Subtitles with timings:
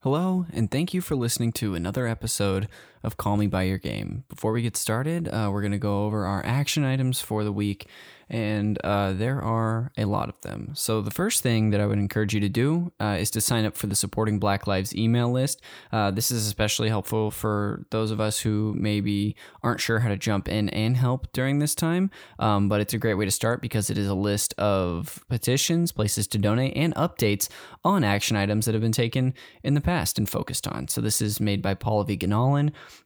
[0.00, 2.68] Hello, and thank you for listening to another episode
[3.02, 4.24] of Call Me By Your Game.
[4.28, 7.50] Before we get started, uh, we're going to go over our action items for the
[7.50, 7.88] week
[8.28, 10.70] and uh, there are a lot of them.
[10.74, 13.64] So, the first thing that I would encourage you to do uh, is to sign
[13.64, 15.60] up for the Supporting Black Lives email list.
[15.92, 20.16] Uh, this is especially helpful for those of us who maybe aren't sure how to
[20.16, 23.62] jump in and help during this time, um, but it's a great way to start
[23.62, 27.48] because it is a list of petitions, places to donate, and updates
[27.84, 30.88] on action items that have been taken in the past and focused on.
[30.88, 32.16] So, this is made by Paula V.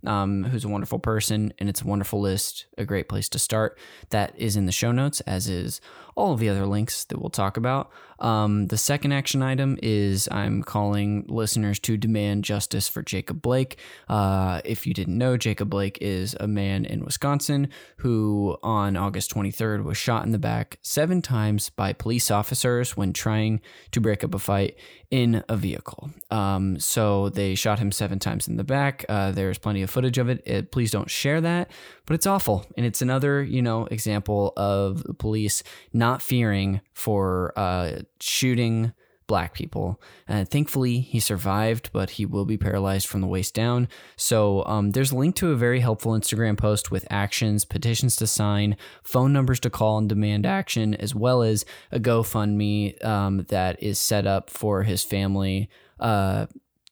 [0.07, 3.77] Um, who's a wonderful person, and it's a wonderful list, a great place to start.
[4.11, 5.81] That is in the show notes notes, as is
[6.15, 7.91] all of the other links that we'll talk about.
[8.21, 13.79] Um, the second action item is I'm calling listeners to demand justice for Jacob Blake.
[14.09, 19.35] Uh, if you didn't know, Jacob Blake is a man in Wisconsin who on August
[19.35, 23.61] 23rd was shot in the back seven times by police officers when trying
[23.93, 24.77] to break up a fight
[25.11, 26.11] in a vehicle.
[26.31, 29.05] Um, so they shot him seven times in the back.
[29.09, 30.43] Uh, there's plenty of footage of it.
[30.47, 30.71] it.
[30.71, 31.71] Please don't share that,
[32.07, 32.65] but it's awful.
[32.77, 35.65] And it's another, you know, example of the police
[36.01, 38.93] not fearing for uh, shooting
[39.31, 40.03] black people.
[40.27, 43.87] And thankfully, he survived, but he will be paralyzed from the waist down.
[44.17, 48.27] So um, there's a link to a very helpful Instagram post with actions, petitions to
[48.27, 53.81] sign, phone numbers to call and demand action, as well as a GoFundMe um, that
[53.81, 55.71] is set up for his family.
[56.01, 56.47] Uh,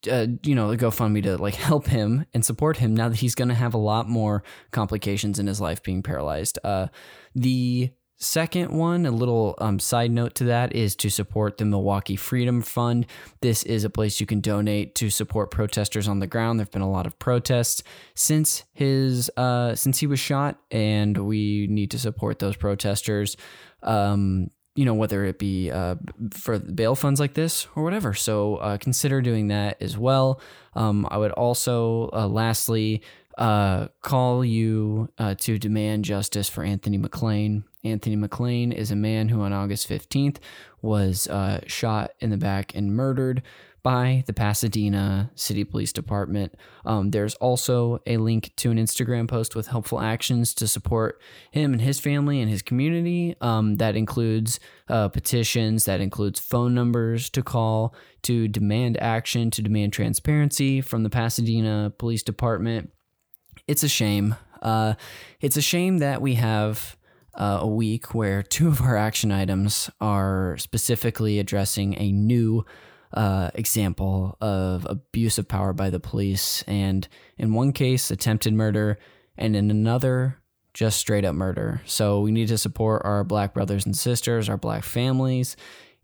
[0.09, 3.35] uh, you know, a GoFundMe to like help him and support him now that he's
[3.35, 6.57] going to have a lot more complications in his life being paralyzed.
[6.63, 6.87] Uh,
[7.35, 7.91] the
[8.21, 12.61] Second one, a little um, side note to that, is to support the Milwaukee Freedom
[12.61, 13.05] Fund.
[13.39, 16.59] This is a place you can donate to support protesters on the ground.
[16.59, 17.81] There've been a lot of protests
[18.15, 23.37] since his uh, since he was shot, and we need to support those protesters.
[23.83, 25.95] Um, you know, whether it be uh,
[26.31, 28.13] for bail funds like this or whatever.
[28.13, 30.39] So uh, consider doing that as well.
[30.73, 33.01] Um, I would also, uh, lastly,
[33.39, 37.63] uh, call you uh, to demand justice for Anthony McClain.
[37.85, 40.37] Anthony McClain is a man who on August 15th
[40.81, 43.41] was uh, shot in the back and murdered
[43.81, 46.53] by the Pasadena City Police Department.
[46.85, 51.71] Um, there's also a link to an Instagram post with helpful actions to support him
[51.71, 53.37] and his family and his community.
[53.39, 59.61] Um, that includes uh, petitions, that includes phone numbers to call to demand action, to
[59.61, 62.91] demand transparency from the Pasadena Police Department
[63.69, 64.35] it's a shame.
[64.63, 64.95] Uh,
[65.39, 66.97] it's a shame that we have
[67.35, 72.65] uh, a week where two of our action items are specifically addressing a new
[73.13, 77.07] uh, example of abuse of power by the police, and
[77.37, 78.97] in one case, attempted murder,
[79.37, 80.39] and in another,
[80.73, 81.81] just straight up murder.
[81.85, 85.55] So we need to support our black brothers and sisters, our black families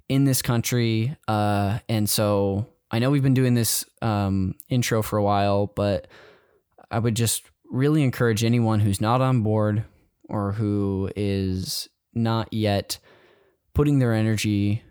[0.08, 1.16] in this country.
[1.28, 6.08] Uh, and so I know we've been doing this um, intro for a while, but
[6.90, 9.86] I would just really encourage anyone who's not on board
[10.30, 13.00] or who is not yet
[13.74, 14.84] putting their energy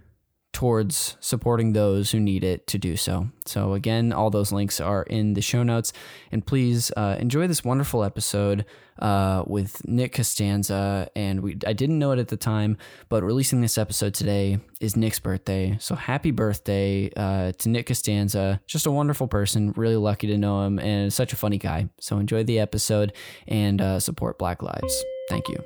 [0.54, 3.28] towards supporting those who need it to do so.
[3.44, 5.92] So, again, all those links are in the show notes.
[6.32, 8.65] And please uh, enjoy this wonderful episode
[9.00, 11.09] uh, with Nick Costanza.
[11.16, 12.78] And we, I didn't know it at the time,
[13.09, 15.76] but releasing this episode today is Nick's birthday.
[15.81, 18.60] So, happy birthday uh, to Nick Costanza.
[18.66, 19.75] Just a wonderful person.
[19.76, 21.91] Really lucky to know him and such a funny guy.
[22.00, 23.12] So, enjoy the episode
[23.48, 25.04] and uh, support Black Lives.
[25.28, 25.59] Thank you.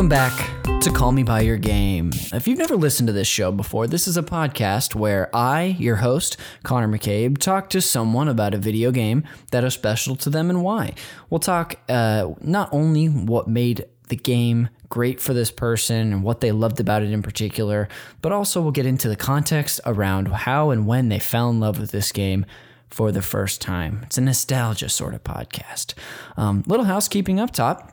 [0.00, 2.10] Welcome back to Call Me By Your Game.
[2.32, 5.96] If you've never listened to this show before, this is a podcast where I, your
[5.96, 10.48] host, Connor McCabe, talk to someone about a video game that is special to them
[10.48, 10.94] and why.
[11.28, 16.40] We'll talk uh, not only what made the game great for this person and what
[16.40, 17.86] they loved about it in particular,
[18.22, 21.78] but also we'll get into the context around how and when they fell in love
[21.78, 22.46] with this game
[22.88, 24.00] for the first time.
[24.04, 25.92] It's a nostalgia sort of podcast.
[26.38, 27.89] Um, little housekeeping up top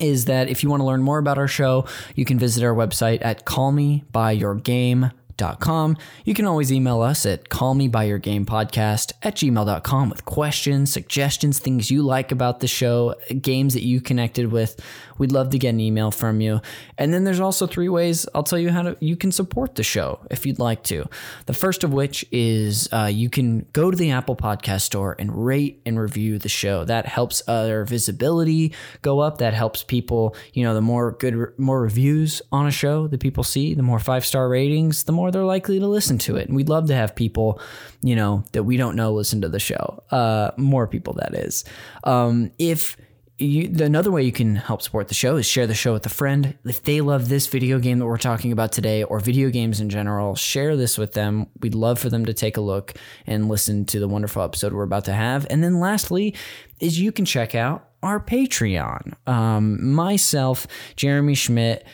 [0.00, 2.74] is that if you want to learn more about our show, you can visit our
[2.74, 5.96] website at callmebyyourgame.com gmail.com.
[6.24, 12.32] You can always email us at callmebyyourgamepodcast at gmail.com with questions, suggestions, things you like
[12.32, 14.80] about the show, games that you connected with.
[15.18, 16.60] We'd love to get an email from you.
[16.98, 19.82] And then there's also three ways I'll tell you how to you can support the
[19.82, 21.04] show if you'd like to.
[21.46, 25.46] The first of which is uh, you can go to the Apple Podcast Store and
[25.46, 26.84] rate and review the show.
[26.84, 29.38] That helps our visibility go up.
[29.38, 30.34] That helps people.
[30.54, 33.98] You know, the more good, more reviews on a show that people see, the more
[33.98, 36.48] five star ratings, the more they're likely to listen to it.
[36.48, 37.60] And we'd love to have people,
[38.02, 40.02] you know, that we don't know listen to the show.
[40.10, 41.64] Uh, more people, that is.
[42.04, 42.96] Um, if
[43.38, 46.10] you, another way you can help support the show is share the show with a
[46.10, 46.56] friend.
[46.64, 49.90] If they love this video game that we're talking about today or video games in
[49.90, 51.46] general, share this with them.
[51.60, 52.94] We'd love for them to take a look
[53.26, 55.46] and listen to the wonderful episode we're about to have.
[55.50, 56.34] And then lastly,
[56.80, 59.14] is you can check out our Patreon.
[59.26, 60.66] Um, myself,
[60.96, 61.86] Jeremy Schmidt,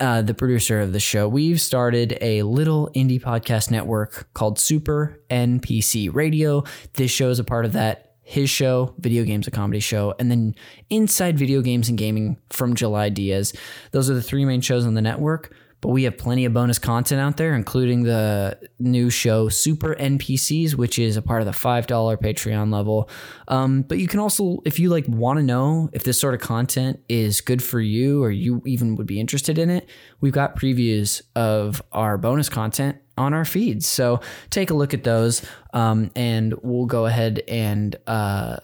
[0.00, 5.20] uh, the producer of the show, we've started a little indie podcast network called Super
[5.30, 6.64] NPC Radio.
[6.94, 8.08] This show is a part of that.
[8.24, 10.54] His show, Video Games, a Comedy Show, and then
[10.88, 13.52] Inside Video Games and Gaming from July Diaz.
[13.90, 15.52] Those are the three main shows on the network
[15.82, 20.76] but we have plenty of bonus content out there, including the new show Super NPCs,
[20.76, 23.10] which is a part of the five dollar Patreon level.
[23.48, 26.40] Um, but you can also, if you like, want to know if this sort of
[26.40, 29.88] content is good for you, or you even would be interested in it,
[30.20, 33.84] we've got previews of our bonus content on our feeds.
[33.86, 34.20] So
[34.50, 35.42] take a look at those,
[35.74, 38.58] um, and we'll go ahead and uh,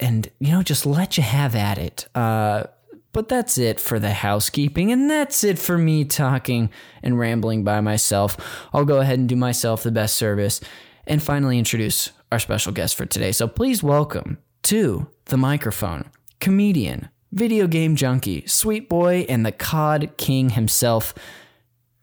[0.00, 2.08] and you know just let you have at it.
[2.14, 2.64] Uh,
[3.12, 6.70] but that's it for the housekeeping, and that's it for me talking
[7.02, 8.36] and rambling by myself.
[8.72, 10.60] I'll go ahead and do myself the best service
[11.06, 13.32] and finally introduce our special guest for today.
[13.32, 16.10] So please welcome to the microphone,
[16.40, 21.14] comedian, video game junkie, sweet boy, and the COD king himself,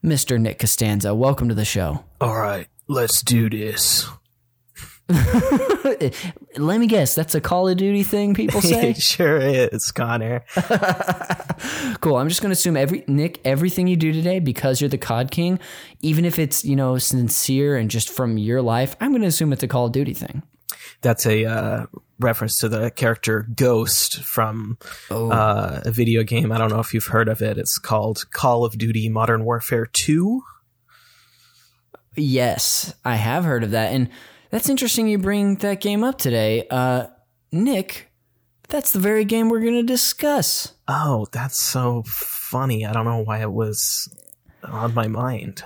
[0.04, 0.40] Mr.
[0.40, 1.16] Nick Costanza.
[1.16, 2.04] Welcome to the show.
[2.22, 4.08] All right, let's do this.
[6.58, 8.94] Let me guess, that's a Call of Duty thing people say?
[9.00, 10.46] sure is, Connor.
[12.00, 12.18] cool.
[12.18, 15.32] I'm just going to assume every Nick, everything you do today because you're the COD
[15.32, 15.60] king,
[16.02, 19.52] even if it's, you know, sincere and just from your life, I'm going to assume
[19.52, 20.44] it's a Call of Duty thing.
[21.02, 21.86] That's a uh,
[22.20, 24.78] reference to the character Ghost from
[25.10, 25.32] oh.
[25.32, 26.52] uh, a video game.
[26.52, 27.58] I don't know if you've heard of it.
[27.58, 30.42] It's called Call of Duty Modern Warfare 2.
[32.16, 33.94] Yes, I have heard of that.
[33.94, 34.10] And
[34.50, 36.68] that's interesting you bring that game up today.
[36.69, 37.07] Uh,
[37.51, 38.12] Nick,
[38.68, 40.74] that's the very game we're going to discuss.
[40.88, 42.86] Oh, that's so funny.
[42.86, 44.13] I don't know why it was
[44.63, 45.63] on my mind.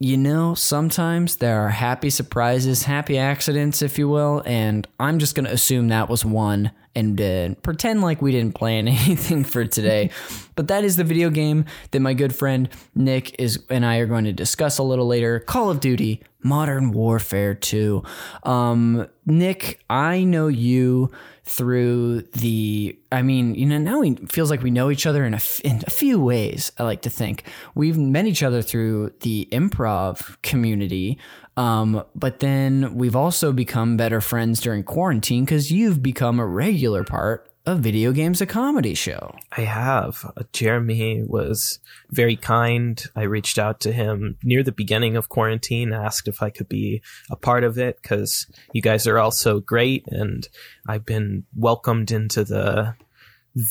[0.00, 5.34] You know, sometimes there are happy surprises, happy accidents, if you will, and I'm just
[5.34, 9.64] going to assume that was one and uh, pretend like we didn't plan anything for
[9.64, 10.10] today.
[10.56, 14.06] but that is the video game that my good friend Nick is and I are
[14.06, 18.02] going to discuss a little later Call of Duty Modern Warfare 2.
[18.44, 21.10] Um, Nick, I know you
[21.44, 25.34] through the I mean, you know, now it feels like we know each other in
[25.34, 27.44] a, in a few ways, I like to think.
[27.74, 31.18] We've met each other through the improv community.
[31.58, 37.02] Um, but then we've also become better friends during quarantine because you've become a regular
[37.02, 39.34] part of Video Games a Comedy Show.
[39.56, 40.24] I have.
[40.36, 43.02] Uh, Jeremy was very kind.
[43.16, 47.02] I reached out to him near the beginning of quarantine, asked if I could be
[47.28, 50.48] a part of it because you guys are all so great, and
[50.86, 52.94] I've been welcomed into the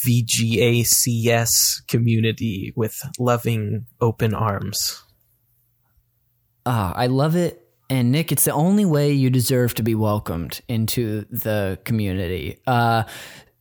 [0.05, 5.05] VGACS community with loving open arms.
[6.65, 7.63] Ah, I love it.
[7.89, 12.59] And Nick, it's the only way you deserve to be welcomed into the community.
[12.67, 13.03] Uh,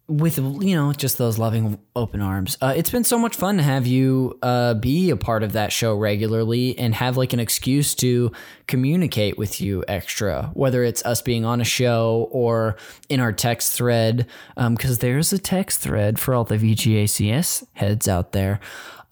[0.08, 2.56] with you know just those loving open arms.
[2.60, 5.72] Uh, it's been so much fun to have you uh, be a part of that
[5.72, 8.30] show regularly and have like an excuse to
[8.68, 12.76] communicate with you extra whether it's us being on a show or
[13.08, 14.26] in our text thread.
[14.54, 18.60] Because um, there's a text thread for all the vgacs heads out there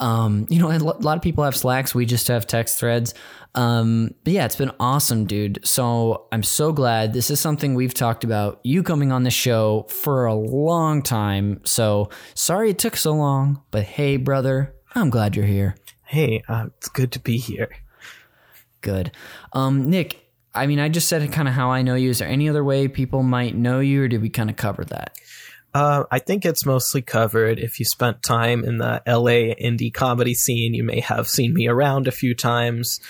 [0.00, 3.14] um, you know a lot of people have slacks we just have text threads
[3.54, 5.60] um, but yeah, it's been awesome, dude.
[5.64, 7.12] So I'm so glad.
[7.12, 11.60] This is something we've talked about you coming on the show for a long time.
[11.64, 15.76] So sorry it took so long, but hey, brother, I'm glad you're here.
[16.04, 17.70] Hey, uh, it's good to be here.
[18.80, 19.12] Good.
[19.52, 22.10] Um, Nick, I mean, I just said kind of how I know you.
[22.10, 24.84] Is there any other way people might know you, or did we kind of cover
[24.86, 25.16] that?
[25.74, 27.58] Uh, I think it's mostly covered.
[27.58, 31.66] If you spent time in the LA indie comedy scene, you may have seen me
[31.66, 33.00] around a few times.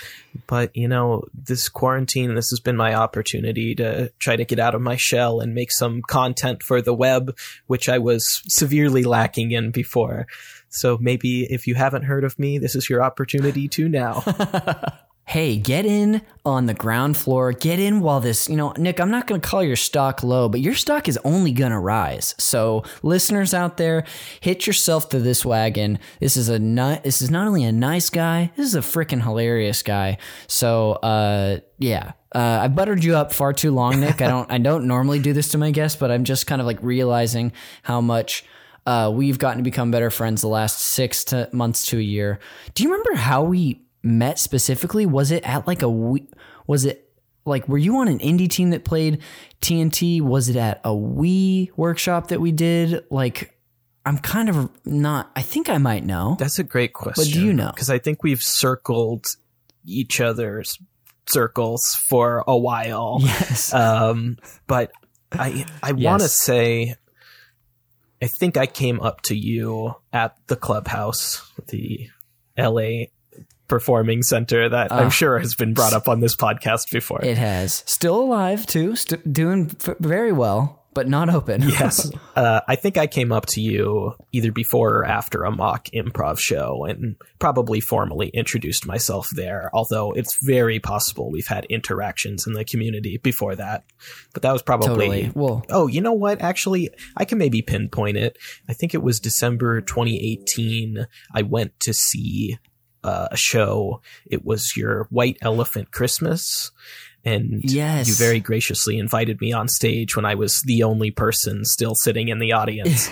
[0.46, 4.74] But, you know, this quarantine, this has been my opportunity to try to get out
[4.74, 9.50] of my shell and make some content for the web, which I was severely lacking
[9.50, 10.26] in before.
[10.70, 14.24] So maybe if you haven't heard of me, this is your opportunity to now.
[15.26, 17.52] hey, get in on the ground floor.
[17.52, 20.48] Get in while this, you know, Nick, I'm not going to call your stock low,
[20.48, 22.34] but your stock is only going to rise.
[22.38, 24.04] So, listeners out there,
[24.40, 25.98] hit yourself to this wagon.
[26.20, 29.22] This is a ni- this is not only a nice guy, this is a freaking
[29.22, 30.18] hilarious guy.
[30.46, 32.12] So, uh yeah.
[32.34, 34.20] Uh, I buttered you up far too long, Nick.
[34.22, 36.66] I don't I don't normally do this to my guests, but I'm just kind of
[36.66, 37.52] like realizing
[37.82, 38.44] how much
[38.86, 42.38] uh, we've gotten to become better friends the last six to months to a year.
[42.74, 45.06] Do you remember how we met specifically?
[45.06, 46.28] Was it at like a we-
[46.66, 47.10] was it
[47.44, 49.20] like were you on an indie team that played
[49.60, 50.20] TNT?
[50.20, 53.04] Was it at a Wii workshop that we did?
[53.10, 53.58] Like
[54.06, 56.36] I'm kind of not I think I might know.
[56.38, 57.24] That's a great question.
[57.24, 57.70] But do you know?
[57.74, 59.26] Because I think we've circled
[59.86, 60.78] each other's
[61.28, 63.18] circles for a while.
[63.20, 63.72] Yes.
[63.74, 64.92] Um, but
[65.32, 66.04] I I Yes.
[66.04, 66.94] want to say,
[68.22, 72.08] I think I came up to you at the clubhouse, the
[72.56, 73.10] L.A.
[73.78, 74.98] Performing Center that Ah.
[75.00, 77.20] I'm sure has been brought up on this podcast before.
[77.24, 77.82] It has.
[77.86, 81.62] Still alive too, st- doing f- very well, but not open.
[81.68, 85.88] yes, uh, I think I came up to you either before or after a mock
[85.92, 89.70] improv show, and probably formally introduced myself there.
[89.74, 93.82] Although it's very possible we've had interactions in the community before that,
[94.34, 94.86] but that was probably
[95.22, 95.32] totally.
[95.34, 96.40] Well, Oh, you know what?
[96.42, 98.38] Actually, I can maybe pinpoint it.
[98.68, 101.08] I think it was December 2018.
[101.34, 102.56] I went to see
[103.04, 104.00] uh, a show.
[104.26, 106.72] It was your White Elephant Christmas.
[107.24, 108.08] And Yes.
[108.08, 112.28] you very graciously invited me on stage when I was the only person still sitting
[112.28, 113.10] in the audience.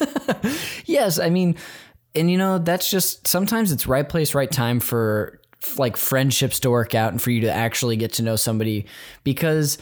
[0.86, 1.56] yes, I mean,
[2.14, 5.40] and you know, that's just sometimes it's right place, right time for
[5.76, 8.86] like friendships to work out and for you to actually get to know somebody
[9.22, 9.78] because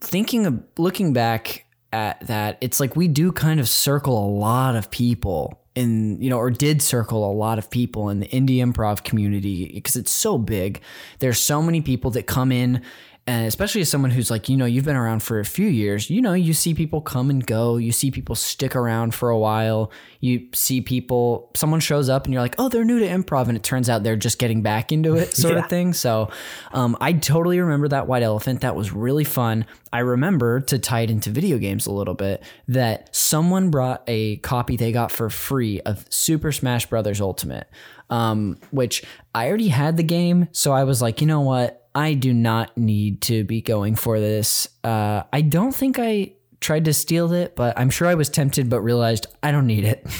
[0.00, 4.74] thinking of looking back at that, it's like we do kind of circle a lot
[4.74, 8.58] of people in, you know, or did circle a lot of people in the indie
[8.58, 10.80] improv community because it's so big.
[11.18, 12.82] There's so many people that come in
[13.24, 16.10] and especially as someone who's like, you know, you've been around for a few years,
[16.10, 17.76] you know, you see people come and go.
[17.76, 19.92] You see people stick around for a while.
[20.18, 23.46] You see people, someone shows up and you're like, oh, they're new to improv.
[23.46, 25.60] And it turns out they're just getting back into it, sort Yeah.
[25.62, 25.92] of thing.
[25.92, 26.30] So
[26.72, 28.62] um, I totally remember that White Elephant.
[28.62, 29.66] That was really fun.
[29.92, 34.38] I remember to tie it into video games a little bit that someone brought a
[34.38, 37.68] copy they got for free of Super Smash Brothers Ultimate,
[38.10, 40.48] um, which I already had the game.
[40.50, 41.78] So I was like, you know what?
[41.94, 44.68] I do not need to be going for this.
[44.82, 48.70] Uh, I don't think I tried to steal it, but I'm sure I was tempted,
[48.70, 50.06] but realized I don't need it.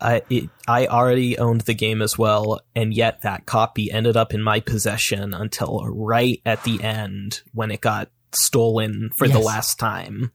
[0.00, 4.32] I it, I already owned the game as well, and yet that copy ended up
[4.32, 9.78] in my possession until right at the end when it got stolen for the last
[9.78, 10.32] time.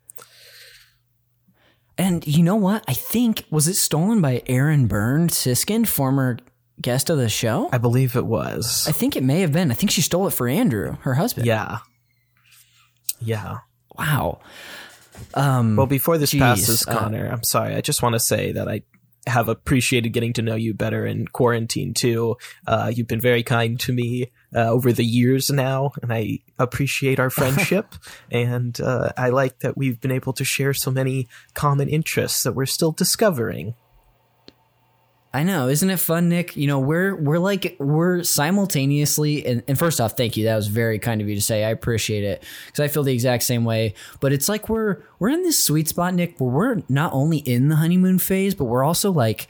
[1.98, 2.84] And you know what?
[2.88, 6.38] I think was it stolen by Aaron Byrne Siskin, former
[6.82, 7.70] guest of the show?
[7.72, 8.86] I believe it was.
[8.88, 9.72] I think it may have been.
[9.72, 11.46] I think she stole it for Andrew, her husband.
[11.48, 11.80] Yeah.
[13.20, 13.60] Yeah.
[13.98, 14.40] Wow.
[15.34, 17.76] Um, Well, before this Jeez, passes, uh, Connor, I'm sorry.
[17.76, 18.84] I just want to say that I
[19.28, 22.36] have appreciated getting to know you better in quarantine too.
[22.68, 27.20] Uh, you've been very kind to me uh, over the years now, and I appreciate
[27.20, 27.96] our friendship.
[28.30, 32.54] and uh, I like that we've been able to share so many common interests that
[32.54, 33.74] we're still discovering.
[35.36, 36.56] I know, isn't it fun, Nick?
[36.56, 40.46] You know, we're we're like we're simultaneously and, and first off, thank you.
[40.46, 41.64] That was very kind of you to say.
[41.66, 43.94] I appreciate it because I feel the exact same way.
[44.20, 47.68] But it's like we're we're in this sweet spot, Nick, where we're not only in
[47.70, 49.48] the honeymoon phase, but we're also like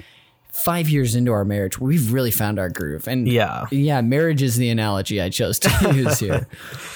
[0.52, 1.78] five years into our marriage.
[1.80, 3.66] where We've really found our groove, and Yeah.
[3.72, 6.48] yeah, marriage is the analogy I chose to use here.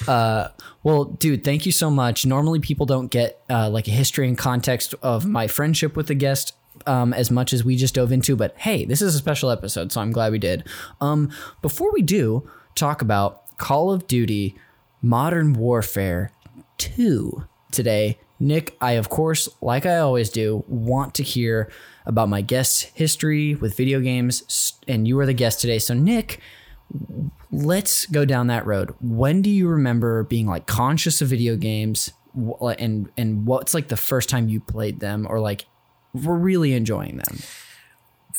[0.08, 0.48] Uh,
[0.82, 2.24] well, dude, thank you so much.
[2.24, 6.14] Normally, people don't get uh, like a history and context of my friendship with the
[6.14, 6.54] guest
[6.86, 9.92] um, as much as we just dove into, but hey, this is a special episode,
[9.92, 10.66] so I'm glad we did.
[11.00, 11.30] Um,
[11.62, 14.56] before we do talk about Call of Duty
[15.02, 16.32] Modern Warfare
[16.78, 21.70] 2 today, Nick, I of course, like I always do, want to hear
[22.06, 25.78] about my guest's history with video games, and you are the guest today.
[25.78, 26.40] So, Nick,
[27.50, 28.94] let's go down that road.
[29.00, 33.96] When do you remember being like conscious of video games, and and what's like the
[33.96, 35.66] first time you played them, or like
[36.12, 37.38] were really enjoying them?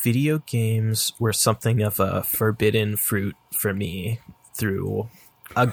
[0.03, 4.19] Video games were something of a forbidden fruit for me
[4.57, 5.09] through
[5.55, 5.67] a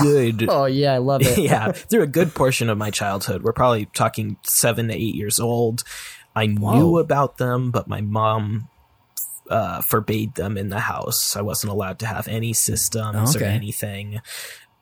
[0.00, 1.38] good Oh yeah, I love it.
[1.38, 3.42] yeah, through a good portion of my childhood.
[3.42, 5.82] We're probably talking seven to eight years old.
[6.34, 8.68] I knew about them, but my mom
[9.48, 11.36] uh, forbade them in the house.
[11.36, 14.20] I wasn't allowed to have any systems or anything.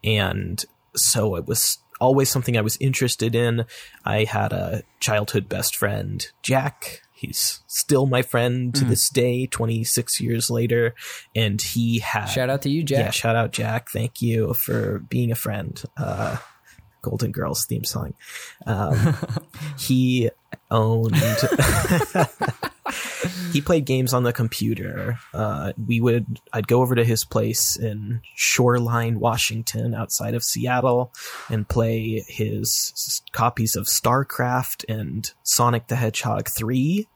[0.05, 0.63] And
[0.95, 3.65] so it was always something I was interested in.
[4.05, 7.03] I had a childhood best friend, Jack.
[7.13, 10.95] He's still my friend to this day, 26 years later.
[11.35, 12.27] And he had.
[12.27, 12.99] Shout out to you, Jack.
[12.99, 13.91] Yeah, shout out, Jack.
[13.91, 15.83] Thank you for being a friend.
[15.97, 16.37] Uh,
[17.03, 18.15] Golden Girls theme song.
[18.67, 19.17] Um,
[19.79, 20.31] he
[20.71, 21.17] owned.
[23.53, 25.19] he played games on the computer.
[25.35, 26.41] Uh, we would.
[26.53, 31.13] I'd go over to his place in Shoreline, Washington, outside of Seattle,
[31.51, 37.09] and play his s- copies of StarCraft and Sonic the Hedgehog three.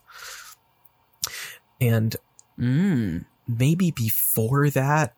[1.80, 2.16] And
[2.60, 3.24] Mm.
[3.48, 5.14] maybe before that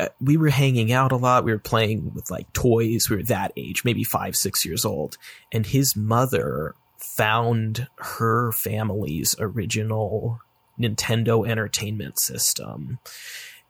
[0.00, 3.22] uh, we were hanging out a lot we were playing with like toys we were
[3.24, 5.18] that age maybe five six years old
[5.52, 10.40] and his mother found her family's original
[10.80, 12.98] nintendo entertainment system.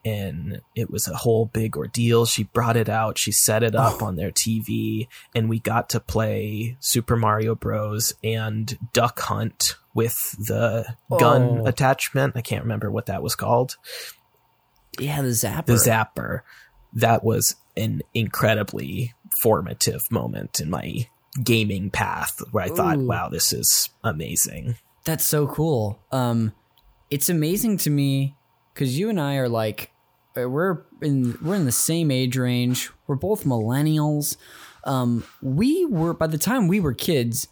[0.06, 2.26] And it was a whole big ordeal.
[2.26, 3.16] She brought it out.
[3.16, 4.06] She set it up oh.
[4.06, 8.12] on their tv and we got to play super mario bros.
[8.22, 11.66] and duck hunt with the gun Oh.
[11.66, 12.36] attachment.
[12.36, 13.76] I can't remember what that was called.
[15.00, 15.66] Yeah, the zapper.
[15.66, 16.40] the zapper.
[16.92, 21.08] That was an incredibly formative moment in my
[21.42, 26.00] gaming path where i thought wow this is amazing That's so cool.
[26.10, 26.52] Um,
[27.10, 28.36] it's amazing to me
[28.72, 29.90] because you and I are like,
[30.36, 32.90] uh, we're in we're in the same age range.
[33.06, 34.36] We're both millennials.
[34.84, 37.48] Um, we were by the time we were kids,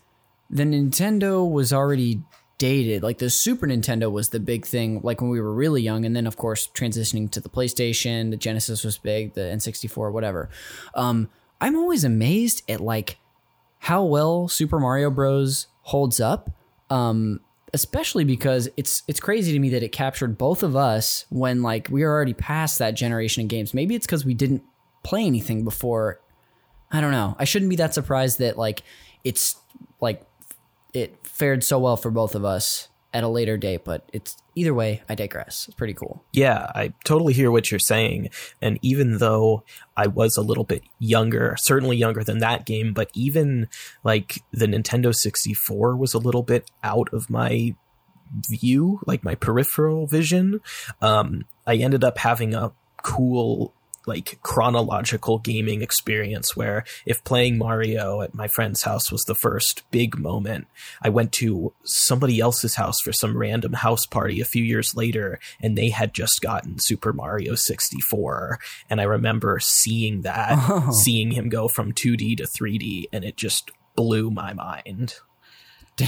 [0.51, 2.23] the Nintendo was already
[2.59, 3.03] dated.
[3.03, 6.17] Like the Super Nintendo was the big thing, like when we were really young, and
[6.17, 10.49] then of course transitioning to the PlayStation, the Genesis was big, the N64, whatever.
[10.95, 11.29] Um,
[11.61, 13.19] I'm always amazed at like
[13.83, 15.67] how well Super Mario Bros.
[15.83, 16.51] holds up.
[16.89, 17.41] Um,
[17.75, 21.89] especially because it's it's crazy to me that it captured both of us when like
[21.91, 23.75] we were already past that generation of games.
[23.75, 24.63] Maybe it's because we didn't
[25.03, 26.21] play anything before.
[26.93, 27.35] I don't know.
[27.41, 28.85] I shouldn't be that surprised that like
[29.25, 29.57] it's
[30.01, 30.23] like
[30.95, 34.73] it fared so well for both of us at a later date, but it's either
[34.73, 35.67] way, I digress.
[35.69, 36.25] It's pretty cool.
[36.33, 38.31] Yeah, I totally hear what you're saying.
[38.61, 39.65] And even though
[39.97, 43.69] I was a little bit younger, certainly younger than that game, but even
[44.03, 47.75] like the Nintendo 64 was a little bit out of my
[48.49, 50.61] view, like my peripheral vision.
[51.01, 53.75] Um, I ended up having a cool
[54.07, 59.83] like chronological gaming experience where if playing Mario at my friend's house was the first
[59.91, 60.67] big moment,
[61.01, 65.39] I went to somebody else's house for some random house party a few years later
[65.61, 68.59] and they had just gotten Super Mario 64
[68.91, 70.91] and I remember seeing that, Oh.
[70.93, 75.15] seeing him go from 2D to 3D and it just blew my mind.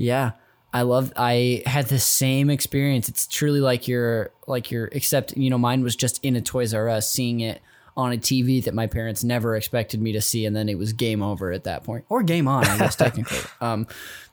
[0.00, 0.32] Yeah.
[0.72, 3.08] I love I had the same experience.
[3.08, 6.74] It's truly like you're like you're except you know mine was just in a Toys
[6.74, 7.62] R Us seeing it
[7.96, 10.92] on a TV that my parents never expected me to see and then it was
[10.92, 12.04] game over at that point.
[12.08, 13.38] Or game on, I guess technically.
[13.60, 13.86] Um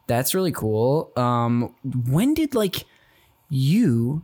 [0.07, 1.11] that's really cool.
[1.15, 2.83] Um when did like
[3.49, 4.23] you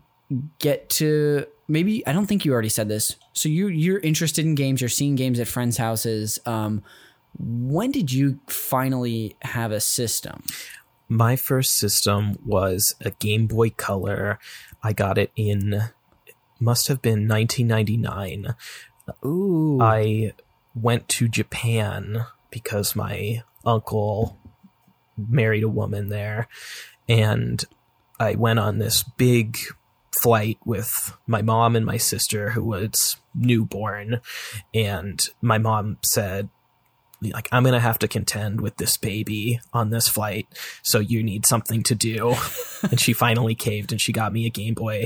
[0.59, 3.15] get to maybe I don't think you already said this.
[3.31, 6.39] So you you're interested in games, you're seeing games at friends' houses.
[6.45, 6.83] Um
[7.39, 10.43] when did you finally have a system?
[11.11, 14.39] My first system was a Game Boy Color.
[14.81, 15.89] I got it in
[16.57, 18.55] must have been 1999.
[19.25, 19.81] Ooh.
[19.81, 20.31] I
[20.73, 24.37] went to Japan because my uncle
[25.17, 26.47] married a woman there
[27.09, 27.61] and
[28.17, 29.57] I went on this big
[30.17, 34.21] flight with my mom and my sister who was newborn
[34.73, 36.47] and my mom said
[37.21, 40.47] like I'm going to have to contend with this baby on this flight
[40.81, 42.35] so you need something to do
[42.83, 45.05] and she finally caved and she got me a Game Boy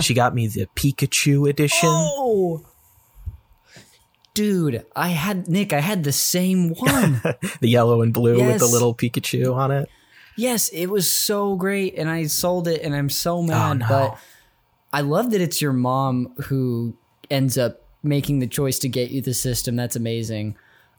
[0.00, 2.64] she got me the Pikachu edition Oh,
[4.34, 5.72] dude, I had Nick.
[5.72, 7.20] I had the same one.
[7.60, 9.88] the yellow and blue with the little Pikachu on it.
[10.36, 13.78] yes, it was so great, and I sold it, and I'm so oh, mad.
[13.80, 13.86] no.
[13.88, 14.18] But
[14.92, 16.96] I love that it's your mom who
[17.30, 19.76] ends up making the choice to get you the system.
[19.76, 20.56] That's amazing.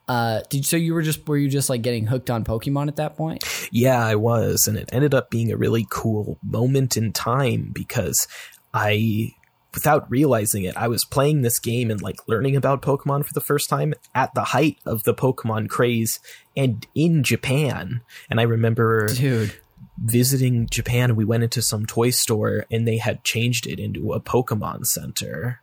[0.08, 2.98] Uh, did so you were just were you just like getting hooked on Pokemon at
[2.98, 3.44] that point?
[3.72, 8.28] Yeah, I was, and it ended up being a really cool moment in time because
[8.74, 9.34] I
[9.74, 13.42] without realizing it, I was playing this game and like learning about Pokemon for the
[13.42, 16.20] first time at the height of the Pokemon craze
[16.56, 18.02] and in Japan.
[18.30, 19.56] And I remember Dude,
[19.98, 24.20] visiting Japan we went into some toy store and they had changed it into a
[24.20, 25.62] Pokemon center.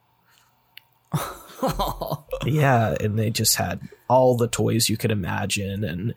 [2.45, 6.13] yeah, and they just had all the toys you could imagine and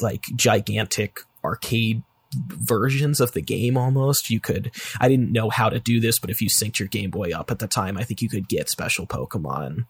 [0.00, 2.02] like gigantic arcade
[2.34, 4.30] versions of the game almost.
[4.30, 7.10] You could I didn't know how to do this, but if you synced your Game
[7.10, 9.86] Boy up at the time, I think you could get special Pokemon.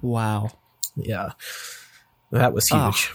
[0.00, 0.48] wow.
[0.96, 1.32] Yeah.
[2.30, 2.86] That was Oh.
[2.90, 3.12] huge.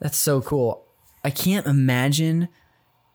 [0.00, 0.84] That's so cool.
[1.22, 2.48] I can't imagine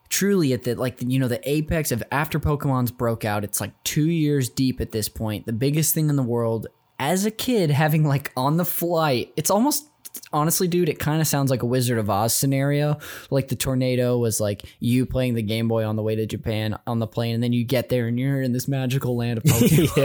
[0.09, 3.43] truly at the like you know the apex of after Pokemon's broke out.
[3.43, 5.45] It's like two years deep at this point.
[5.45, 6.67] The biggest thing in the world.
[6.99, 9.85] As a kid, having like on the flight, it's almost
[10.33, 12.97] honestly, dude, it kind of sounds like a Wizard of Oz scenario.
[13.29, 16.77] Like the tornado was like you playing the Game Boy on the way to Japan
[16.85, 19.43] on the plane, and then you get there and you're in this magical land of
[19.45, 19.97] Pokemon.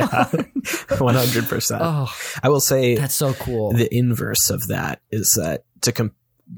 [0.90, 1.82] yeah, one hundred percent.
[1.84, 3.72] Oh, I will say that's so cool.
[3.72, 6.14] the inverse of that is that to com-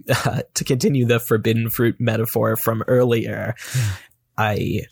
[0.08, 3.54] uh, to continue the forbidden fruit metaphor from earlier,
[4.36, 4.82] I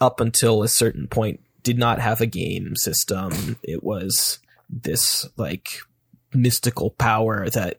[0.00, 3.56] up until a certain point did not have a game system.
[3.62, 4.40] It was
[4.72, 5.68] this like
[6.34, 7.78] mystical power that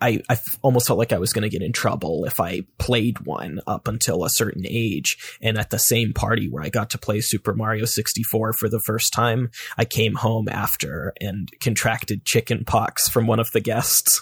[0.00, 3.20] I, I almost felt like I was going to get in trouble if I played
[3.20, 5.38] one up until a certain age.
[5.40, 8.80] And at the same party where I got to play Super Mario 64 for the
[8.80, 14.20] first time, I came home after and contracted chicken pox from one of the guests.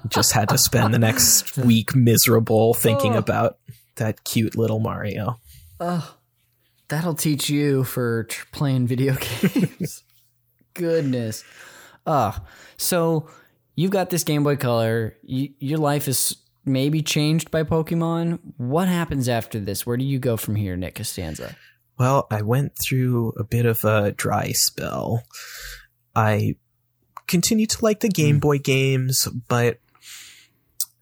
[0.08, 3.20] Just had to spend the next week miserable thinking Oh.
[3.20, 3.58] about
[3.96, 5.40] that cute little Mario.
[5.80, 6.16] Oh,
[6.92, 9.16] that'll teach you for tr- playing video
[9.54, 10.04] games.
[10.74, 11.44] Goodness.
[12.06, 12.38] Uh,
[12.78, 13.30] so
[13.76, 15.16] you've got this Game Boy Color.
[15.24, 18.40] You, your life is maybe changed by Pokemon.
[18.58, 19.86] What happens after this?
[19.86, 21.56] Where do you go from here, Nick Costanza?
[21.98, 25.24] Well, I went through a bit of a dry spell.
[26.16, 26.56] I
[27.28, 29.80] continued to like the Game Boy games, but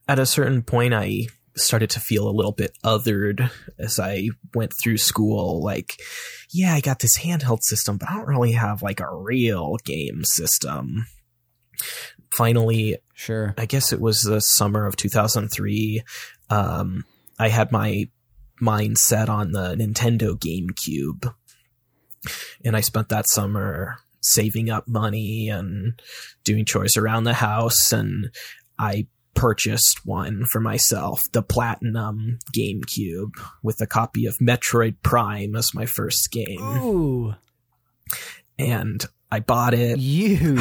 [0.08, 1.28] at a certain point, I
[1.60, 5.64] started to feel a little bit othered as I went through school.
[5.64, 6.02] Like,
[6.52, 10.24] yeah, I got this handheld system, but I don't really have like a real game
[10.24, 11.06] system.
[12.32, 13.54] Finally, Sure.
[13.58, 16.04] I guess it was the summer of 2003.
[16.50, 17.04] Um,
[17.38, 18.10] I had my
[18.62, 21.34] mind set on the Nintendo GameCube,
[22.64, 26.02] and I spent that summer saving up money and
[26.46, 28.32] doing chores around the house, and
[28.78, 29.08] I
[29.40, 33.32] purchased one for myself, the Platinum GameCube,
[33.64, 37.36] with a copy of Metroid Prime as my first game, Ooh,
[38.58, 39.98] and I bought it.
[40.00, 40.60] you.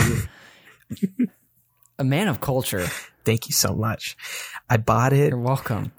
[1.99, 2.87] A man of culture.
[3.25, 4.17] Thank you so much.
[4.71, 5.91] I bought it You're welcome.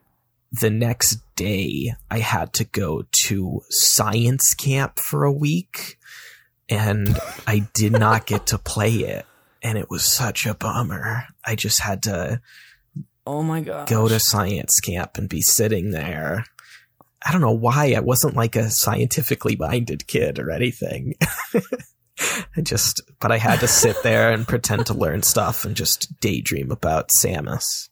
[0.54, 5.98] the next day I had to go to science camp for a week
[6.70, 9.26] and I did not get to play it.
[9.62, 11.26] And it was such a bummer.
[11.46, 12.40] I just had to
[13.32, 13.88] Oh my god.
[13.88, 16.46] go to science camp and be sitting there.
[17.24, 21.14] I don't know why I wasn't like a scientifically minded kid or anything.
[22.58, 26.20] I just, but I had to sit there and pretend to learn stuff and just
[26.20, 27.90] daydream about Samus.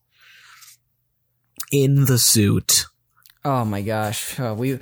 [1.72, 2.88] In the suit.
[3.46, 4.80] Oh my gosh, uh, we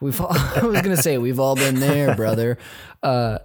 [0.00, 2.58] we've all, I was gonna say we've all been there, brother.
[3.02, 3.38] Uh,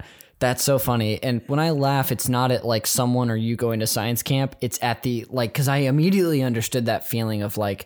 [0.44, 1.24] that's so funny.
[1.24, 4.58] And when I laugh, it's not at like someone or you going to science camp.
[4.60, 7.86] It's at the like because I immediately understood that feeling of like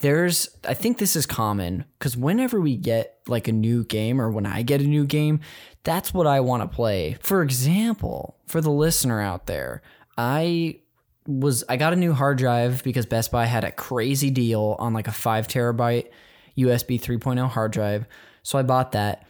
[0.00, 4.30] there's I think this is common because whenever we get like a new game or
[4.30, 5.40] when I get a new game,
[5.84, 7.16] that's what I want to play.
[7.22, 9.80] For example, for the listener out there,
[10.18, 10.80] I
[11.26, 14.92] was I got a new hard drive because Best Buy had a crazy deal on
[14.92, 16.10] like a five terabyte
[16.58, 18.04] USB 3.0 hard drive.
[18.42, 19.26] So I bought that.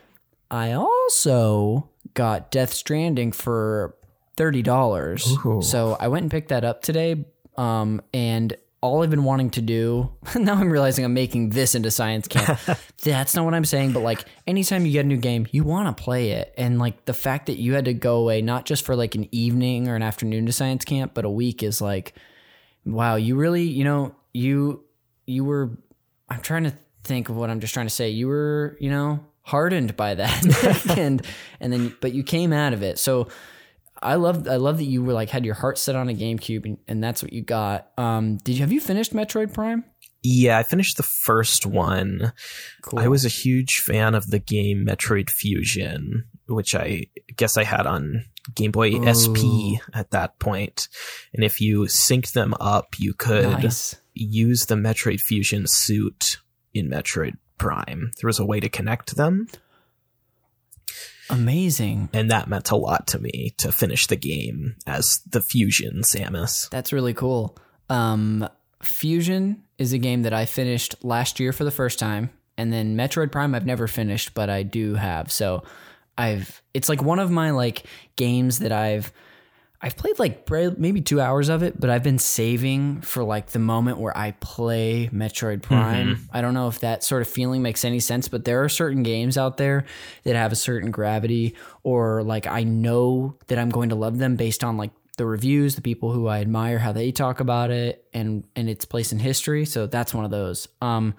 [0.51, 3.95] I also got Death Stranding for
[4.37, 5.25] thirty dollars.
[5.63, 7.25] So I went and picked that up today.
[7.57, 11.91] Um, and all I've been wanting to do now I'm realizing I'm making this into
[11.91, 12.59] science camp.
[13.03, 15.97] That's not what I'm saying, but like anytime you get a new game, you want
[15.97, 16.53] to play it.
[16.59, 19.29] And like the fact that you had to go away not just for like an
[19.33, 22.15] evening or an afternoon to science camp, but a week is like
[22.85, 24.85] wow, you really, you know, you
[25.27, 25.71] you were
[26.29, 26.73] I'm trying to
[27.05, 28.11] think of what I'm just trying to say.
[28.11, 30.89] You were, you know, hardened by that.
[30.99, 31.25] and
[31.61, 32.99] and then but you came out of it.
[32.99, 33.29] So
[34.03, 36.65] I love I love that you were like had your heart set on a GameCube
[36.65, 37.91] and, and that's what you got.
[37.97, 39.85] Um did you have you finished Metroid Prime?
[40.23, 42.33] Yeah, I finished the first one.
[42.83, 42.99] Cool.
[42.99, 47.07] I was a huge fan of the game Metroid Fusion, which I
[47.37, 49.15] guess I had on Game Boy Ooh.
[49.15, 50.89] SP at that point.
[51.33, 53.95] And if you synced them up, you could nice.
[54.15, 56.39] use the Metroid Fusion suit
[56.75, 58.13] in Metroid Prime.
[58.21, 59.49] There was a way to connect them,
[61.29, 62.09] Amazing.
[62.13, 66.71] and that meant a lot to me to finish the game as the Fusion Samus.
[66.71, 67.57] That's really cool.
[67.91, 68.49] Um,
[68.83, 72.97] Fusion is a game that I finished last year for the first time, and then
[72.97, 75.33] Metroid Prime I've never finished, but I do have.
[75.33, 75.65] So
[76.17, 77.85] I've it's like one of my like
[78.17, 79.13] games that I've
[79.87, 83.61] I've played like maybe two hours of it, but I've been saving for like the
[83.61, 86.29] moment where I play Metroid Prime.
[86.33, 89.05] I don't know if that sort of feeling makes any sense, but there are certain
[89.05, 89.85] games out there
[90.25, 94.35] that have a certain gravity, or like I know that I'm going to love them
[94.35, 98.05] based on like the reviews, the people who I admire, how they talk about it,
[98.13, 99.65] and and its place in history.
[99.67, 100.67] So that's one of those.
[100.83, 101.15] Um,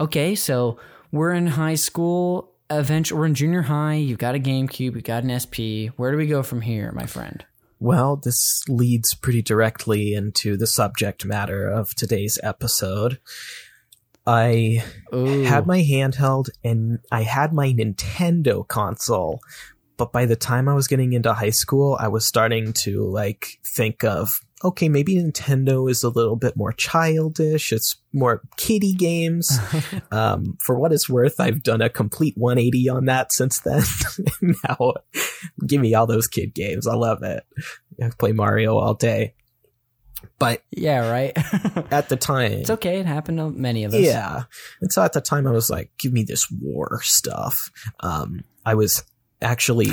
[0.00, 0.80] okay, so
[1.12, 2.50] we're in high school.
[2.70, 3.94] Eventually, we're in junior high.
[3.94, 4.96] You've got a GameCube.
[4.96, 5.94] You've got an SP.
[5.94, 7.44] Where do we go from here, my friend?
[7.80, 13.18] Well, this leads pretty directly into the subject matter of today's episode.
[14.26, 15.44] I Ooh.
[15.44, 19.40] had my handheld and I had my Nintendo console,
[19.96, 23.58] but by the time I was getting into high school, I was starting to like
[23.64, 27.72] think of okay, maybe Nintendo is a little bit more childish.
[27.72, 29.58] It's more kiddie games.
[30.10, 33.82] um, for what it's worth, I've done a complete 180 on that since then.
[34.68, 34.94] now,
[35.66, 36.86] give me all those kid games.
[36.86, 37.44] I love it.
[38.02, 39.34] I play Mario all day.
[40.38, 41.32] But yeah, right.
[41.90, 42.98] at the time, it's okay.
[42.98, 44.00] It happened to many of us.
[44.00, 44.44] yeah.
[44.80, 47.70] And so at the time I was like, give me this war stuff.
[48.00, 49.02] Um, I was
[49.40, 49.88] actually,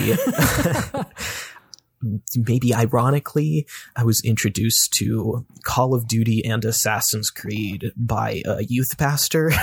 [2.36, 8.98] maybe ironically, I was introduced to Call of Duty and Assassin's Creed by a youth
[8.98, 9.52] pastor.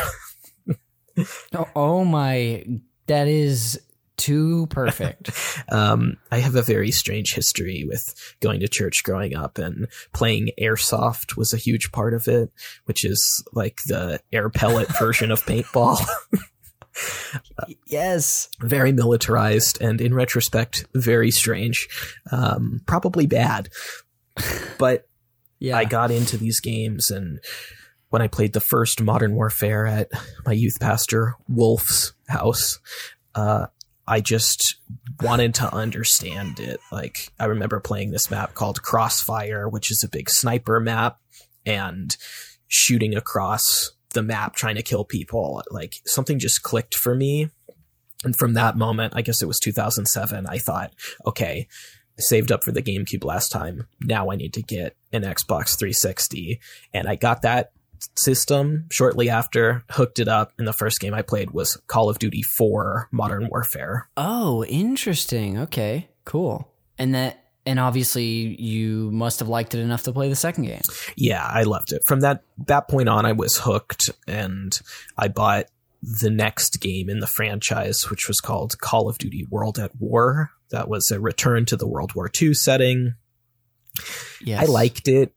[1.54, 2.64] Oh, oh my,
[3.06, 3.80] that is
[4.16, 5.30] too perfect.
[5.70, 10.50] um, I have a very strange history with going to church growing up and playing
[10.60, 12.52] airsoft was a huge part of it,
[12.84, 16.04] which is like the air pellet version of paintball.
[17.86, 18.48] yes.
[18.60, 21.88] very militarized and in retrospect very strange
[22.30, 23.68] um, probably bad
[24.78, 25.06] but
[25.58, 25.76] Yeah.
[25.76, 27.40] i got into these games and
[28.10, 30.10] when i played the first modern warfare at
[30.46, 32.78] my youth pastor wolf's house
[33.34, 33.66] uh,
[34.06, 34.76] i just
[35.20, 40.08] wanted to understand it like i remember playing this map called crossfire which is a
[40.08, 41.18] big sniper map
[41.66, 42.16] and
[42.68, 47.50] shooting across the map trying to kill people like something just clicked for me
[48.24, 50.92] and from that moment, I guess it was 2007, I thought,
[51.26, 51.68] okay,
[52.18, 53.86] I saved up for the GameCube last time.
[54.00, 56.60] Now I need to get an Xbox 360.
[56.92, 57.72] And I got that
[58.16, 62.18] system shortly after, hooked it up, and the first game I played was Call of
[62.18, 64.08] Duty 4 Modern Warfare.
[64.16, 65.58] Oh, interesting.
[65.58, 66.70] Okay, cool.
[66.98, 70.82] And that, and obviously, you must have liked it enough to play the second game.
[71.16, 72.02] Yeah, I loved it.
[72.06, 74.78] From that that point on, I was hooked, and
[75.16, 75.66] I bought
[76.02, 80.50] the next game in the franchise, which was called Call of Duty World at War.
[80.70, 83.14] That was a return to the World War II setting.
[84.42, 84.62] Yes.
[84.62, 85.32] I liked it.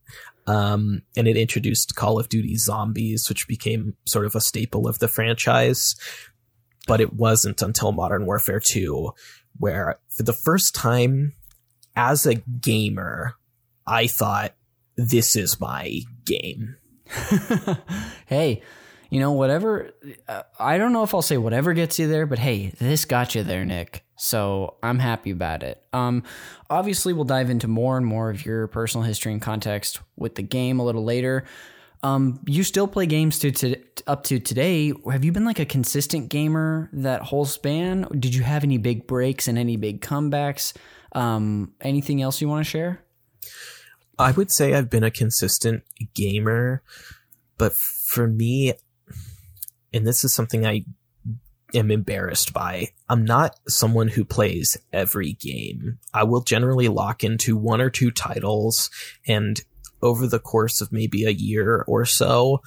[0.45, 4.99] Um, and it introduced Call of Duty Zombies, which became sort of a staple of
[4.99, 5.95] the franchise.
[6.87, 9.11] But it wasn't until Modern Warfare 2
[9.59, 11.33] where, for the first time
[11.97, 13.33] as a gamer,
[13.85, 14.53] I thought,
[14.95, 16.77] this is my game.
[18.27, 18.61] hey,
[19.09, 19.91] you know, whatever.
[20.27, 23.33] Uh, I don't know if I'll say whatever gets you there, but hey, this got
[23.33, 24.03] you there, Nick.
[24.15, 25.81] So I'm happy about it.
[25.91, 26.23] Um,
[26.69, 30.43] obviously, we'll dive into more and more of your personal history and context with the
[30.43, 31.45] game a little later.
[32.03, 34.93] Um, you still play games to, to up to today.
[35.11, 38.07] Have you been like a consistent gamer that whole span?
[38.19, 40.73] Did you have any big breaks and any big comebacks?
[41.17, 43.03] Um, anything else you want to share?
[44.19, 46.83] I would say I've been a consistent gamer,
[47.57, 48.73] but for me,
[49.91, 50.85] and this is something I
[51.73, 55.97] am embarrassed by, I'm not someone who plays every game.
[56.13, 58.91] I will generally lock into one or two titles,
[59.27, 59.59] and
[60.03, 62.61] over the course of maybe a year or so,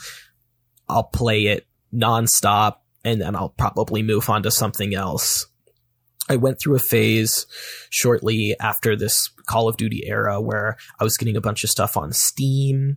[0.88, 5.46] I'll play it nonstop, and then I'll probably move on to something else.
[6.30, 7.46] I went through a phase
[7.90, 11.96] shortly after this Call of Duty era where I was getting a bunch of stuff
[11.96, 12.96] on Steam.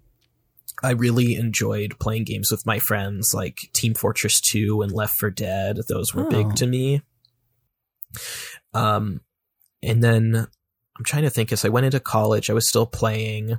[0.83, 5.31] I really enjoyed playing games with my friends like Team Fortress 2 and Left 4
[5.31, 5.77] Dead.
[5.87, 6.29] Those were Oh.
[6.29, 7.01] big to me.
[8.73, 9.21] Um,
[9.81, 10.35] and then
[10.97, 13.57] I'm trying to think as I went into college, I was still playing.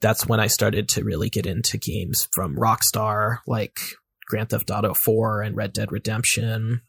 [0.00, 3.78] That's when I started to really get into games from Rockstar, like
[4.26, 6.80] Grand Theft Auto 4 and Red Dead Redemption.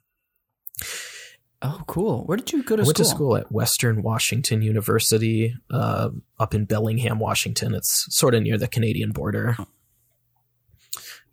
[1.66, 2.26] Oh, cool.
[2.26, 3.06] Where did you go to I went school?
[3.06, 7.74] to school at Western Washington University, uh, up in Bellingham, Washington.
[7.74, 9.56] It's sort of near the Canadian border.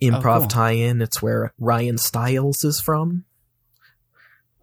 [0.01, 0.47] Improv cool.
[0.47, 1.03] tie-in.
[1.03, 3.25] It's where Ryan Stiles is from.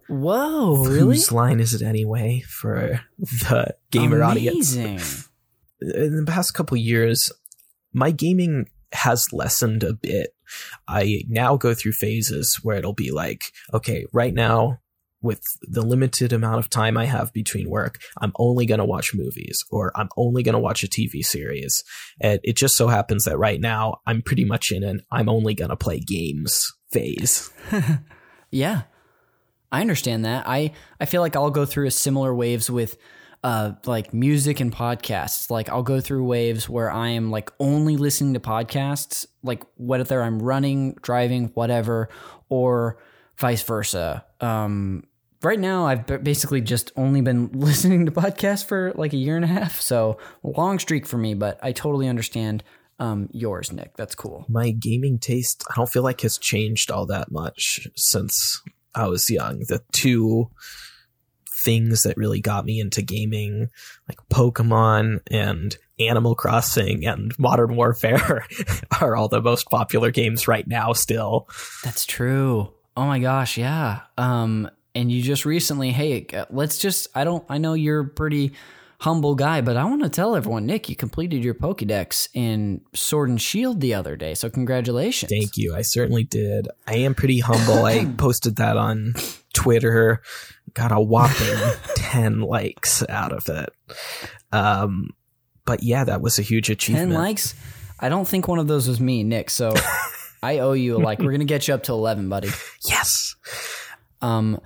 [0.08, 1.00] Whoa, really?
[1.00, 4.74] Whose line is it anyway for the gamer audience?
[5.80, 7.30] In the past couple years,
[7.92, 10.34] my gaming has lessened a bit.
[10.88, 14.80] I now go through phases where it'll be like, okay, right now,
[15.20, 19.14] with the limited amount of time I have between work, I'm only going to watch
[19.14, 21.82] movies or I'm only going to watch a TV series.
[22.20, 25.54] And it just so happens that right now I'm pretty much in an I'm only
[25.54, 27.50] going to play games phase.
[28.50, 28.82] Yeah.
[29.70, 30.48] I understand that.
[30.48, 32.96] I, I feel like I'll go through a similar waves with
[33.44, 35.50] uh, like music and podcasts.
[35.50, 40.22] Like I'll go through waves where I am like only listening to podcasts, like whether
[40.22, 42.08] I'm running, driving, whatever,
[42.48, 42.98] or
[43.38, 44.24] vice versa.
[44.40, 45.04] Um,
[45.42, 49.44] right now, I've basically just only been listening to podcasts for like a year and
[49.44, 51.34] a half, so long streak for me.
[51.34, 52.62] But I totally understand
[52.98, 53.96] um, yours, Nick.
[53.96, 54.44] That's cool.
[54.48, 58.62] My gaming taste, I don't feel like has changed all that much since
[58.94, 59.60] I was young.
[59.60, 60.50] The two
[61.52, 63.68] things that really got me into gaming,
[64.08, 68.46] like Pokemon and Animal Crossing and Modern Warfare,
[69.00, 71.48] are all the most popular games right now still.
[71.84, 72.72] That's true.
[72.98, 74.00] Oh my gosh, yeah.
[74.16, 78.08] Um, and you just recently, hey, uh, let's just, I don't, I know you're a
[78.08, 78.50] pretty
[78.98, 83.28] humble guy, but I want to tell everyone, Nick, you completed your Pokedex in Sword
[83.28, 84.34] and Shield the other day.
[84.34, 85.30] So congratulations.
[85.30, 85.76] Thank you.
[85.76, 86.66] I certainly did.
[86.88, 87.84] I am pretty humble.
[87.84, 89.14] I posted that on
[89.52, 90.20] Twitter,
[90.74, 91.56] got a whopping
[91.94, 93.68] 10 likes out of it.
[94.50, 95.10] Um,
[95.66, 97.12] but yeah, that was a huge achievement.
[97.12, 97.54] 10 likes?
[98.00, 99.50] I don't think one of those was me, Nick.
[99.50, 99.72] So
[100.42, 101.18] I owe you a like.
[101.18, 102.50] We're going to get you up to 11, buddy.
[102.86, 103.36] Yes.
[104.20, 104.60] Um,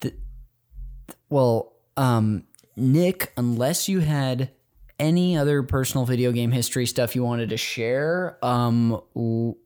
[0.00, 0.14] th-
[1.28, 2.44] well, um,
[2.76, 4.50] Nick, unless you had
[4.98, 9.56] any other personal video game history stuff you wanted to share, um, l-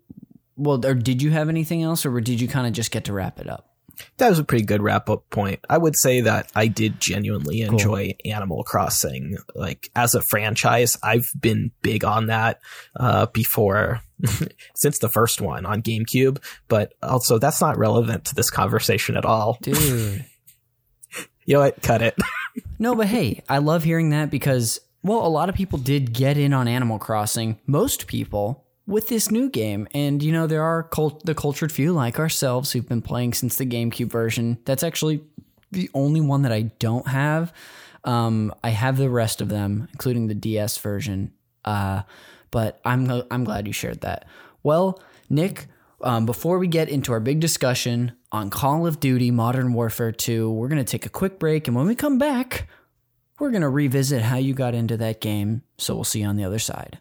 [0.56, 3.12] well, or did you have anything else, or did you kind of just get to
[3.12, 3.70] wrap it up?
[4.18, 5.60] That was a pretty good wrap up point.
[5.70, 9.36] I would say that I did genuinely enjoy Animal Crossing.
[9.54, 12.60] Like as a franchise, I've been big on that
[12.94, 14.00] uh, before
[14.74, 19.24] since the first one on GameCube, but also that's not relevant to this conversation at
[19.24, 19.58] all.
[19.62, 20.24] Dude.
[21.44, 21.82] You know what?
[21.82, 22.16] Cut it.
[22.78, 26.38] No, but hey, I love hearing that because, well, a lot of people did get
[26.38, 27.58] in on Animal Crossing.
[27.66, 29.88] Most people with this new game.
[29.92, 33.56] And, you know, there are cult- the cultured few like ourselves who've been playing since
[33.56, 34.58] the GameCube version.
[34.64, 35.22] That's actually
[35.72, 37.52] the only one that I don't have.
[38.04, 41.32] Um, I have the rest of them, including the DS version.
[41.64, 42.02] Uh,
[42.50, 44.26] but I'm, I'm glad you shared that.
[44.62, 45.66] Well, Nick,
[46.02, 50.50] um, before we get into our big discussion on Call of Duty Modern Warfare 2,
[50.50, 51.68] we're going to take a quick break.
[51.68, 52.68] And when we come back,
[53.38, 55.62] we're going to revisit how you got into that game.
[55.78, 56.98] So we'll see you on the other side.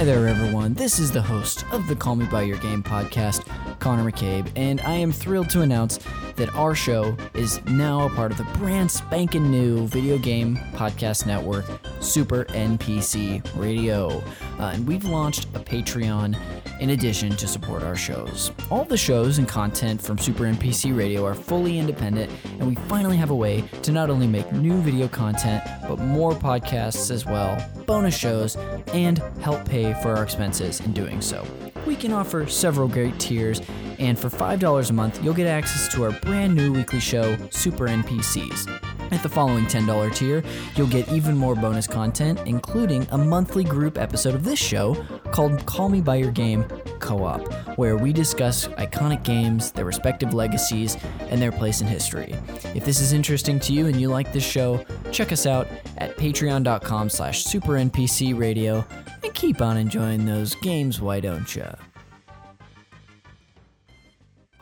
[0.00, 0.72] Hi there, everyone.
[0.72, 3.44] This is the host of the Call Me By Your Game podcast,
[3.80, 5.98] Connor McCabe, and I am thrilled to announce
[6.36, 11.26] that our show is now a part of the brand spanking new video game podcast
[11.26, 11.66] network,
[12.00, 14.24] Super NPC Radio.
[14.58, 16.34] Uh, and we've launched a Patreon
[16.80, 18.50] in addition to support our shows.
[18.70, 23.16] All the shows and content from Super NPC Radio are fully independent, and we finally
[23.16, 27.56] have a way to not only make new video content, but more podcasts as well,
[27.86, 28.56] bonus shows,
[28.94, 31.46] and help pay for our expenses in doing so.
[31.86, 33.60] We can offer several great tiers,
[33.98, 37.86] and for $5 a month, you'll get access to our brand new weekly show, Super
[37.86, 38.99] NPCs.
[39.12, 40.42] At the following $10 tier,
[40.76, 44.94] you'll get even more bonus content, including a monthly group episode of this show
[45.32, 46.64] called Call Me By Your Game
[47.00, 47.40] Co op,
[47.76, 50.96] where we discuss iconic games, their respective legacies,
[51.28, 52.34] and their place in history.
[52.74, 55.66] If this is interesting to you and you like this show, check us out
[55.98, 58.84] at patreon.com slash supernpcradio
[59.24, 61.66] and keep on enjoying those games, why don't you?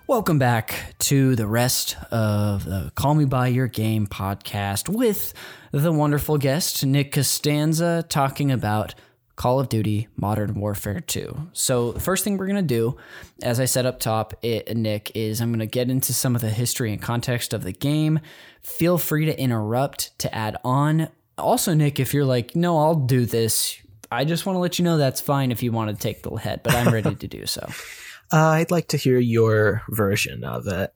[0.08, 5.34] Welcome back to the rest of the Call Me By Your Game podcast with
[5.70, 8.94] the wonderful guest, Nick Costanza, talking about
[9.36, 11.50] Call of Duty Modern Warfare 2.
[11.52, 12.96] So, the first thing we're going to do,
[13.42, 16.40] as I said up top, it, Nick, is I'm going to get into some of
[16.40, 18.18] the history and context of the game.
[18.62, 21.08] Feel free to interrupt, to add on.
[21.36, 23.76] Also, Nick, if you're like, no, I'll do this,
[24.10, 26.34] I just want to let you know that's fine if you want to take the
[26.36, 27.68] head, but I'm ready to do so.
[28.32, 30.92] Uh, I'd like to hear your version of it.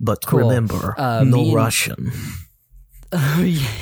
[0.00, 0.40] But Cool.
[0.40, 2.12] remember, Uh, no me and- Russian.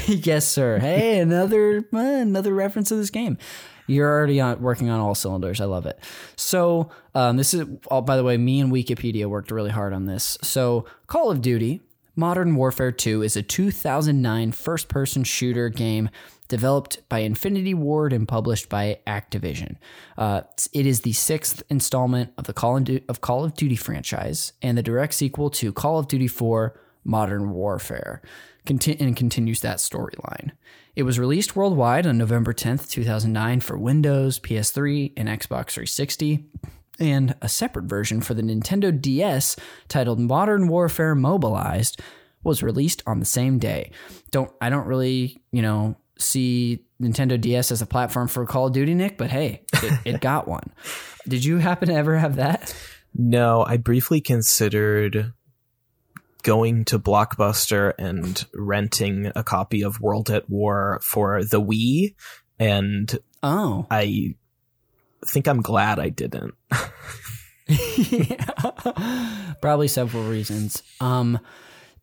[0.06, 0.78] yes, sir.
[0.78, 3.38] Hey, another uh, another reference to this game.
[3.86, 5.60] You're already on, working on all cylinders.
[5.60, 5.98] I love it.
[6.36, 10.04] So, um, this is, oh, by the way, me and Wikipedia worked really hard on
[10.06, 10.38] this.
[10.42, 11.80] So, Call of Duty
[12.16, 16.10] Modern Warfare 2 is a 2009 first person shooter game
[16.48, 19.76] developed by Infinity Ward and published by Activision.
[20.18, 20.42] Uh,
[20.72, 22.76] it is the sixth installment of the Call
[23.08, 27.50] of, Call of Duty franchise and the direct sequel to Call of Duty 4 Modern
[27.50, 28.20] Warfare
[28.66, 30.50] and continues that storyline.
[30.94, 36.44] It was released worldwide on November 10th, 2009 for Windows, PS3, and Xbox 360
[37.00, 39.56] and a separate version for the Nintendo DS
[39.88, 42.00] titled Modern Warfare Mobilized
[42.42, 43.90] was released on the same day.
[44.30, 48.72] Don't I don't really, you know, see Nintendo DS as a platform for Call of
[48.72, 50.70] Duty, Nick, but hey, it, it got one.
[51.26, 52.74] Did you happen to ever have that?
[53.14, 55.32] No, I briefly considered
[56.42, 62.14] going to Blockbuster and renting a copy of World at War for the Wii,
[62.58, 63.86] and Oh.
[63.90, 64.34] I
[65.26, 66.54] think I'm glad I didn't.
[67.66, 69.54] yeah.
[69.60, 70.82] Probably several reasons.
[71.00, 71.38] Um,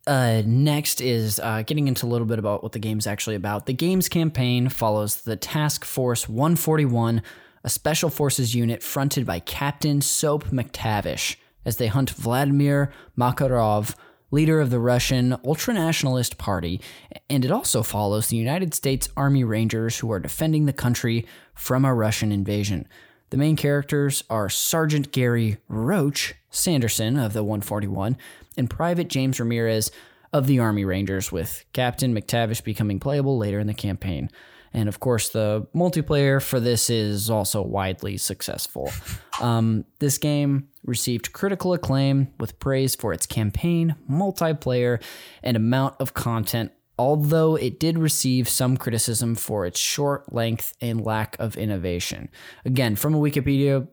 [0.06, 3.66] uh, next is uh, getting into a little bit about what the game's actually about.
[3.66, 7.22] The game's campaign follows the Task Force 141,
[7.62, 13.94] a special forces unit fronted by Captain Soap McTavish, as they hunt Vladimir Makarov,
[14.30, 16.80] leader of the Russian ultranationalist party,
[17.28, 21.84] and it also follows the United States Army Rangers who are defending the country from
[21.84, 22.88] a Russian invasion.
[23.30, 28.16] The main characters are Sergeant Gary Roach Sanderson of the 141
[28.56, 29.90] and Private James Ramirez
[30.32, 34.30] of the Army Rangers, with Captain McTavish becoming playable later in the campaign.
[34.72, 38.90] And of course, the multiplayer for this is also widely successful.
[39.40, 45.00] Um, this game received critical acclaim with praise for its campaign, multiplayer,
[45.44, 51.04] and amount of content, although it did receive some criticism for its short length and
[51.04, 52.28] lack of innovation.
[52.64, 53.86] Again, from a Wikipedia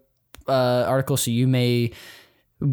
[0.47, 1.91] uh, article, so you may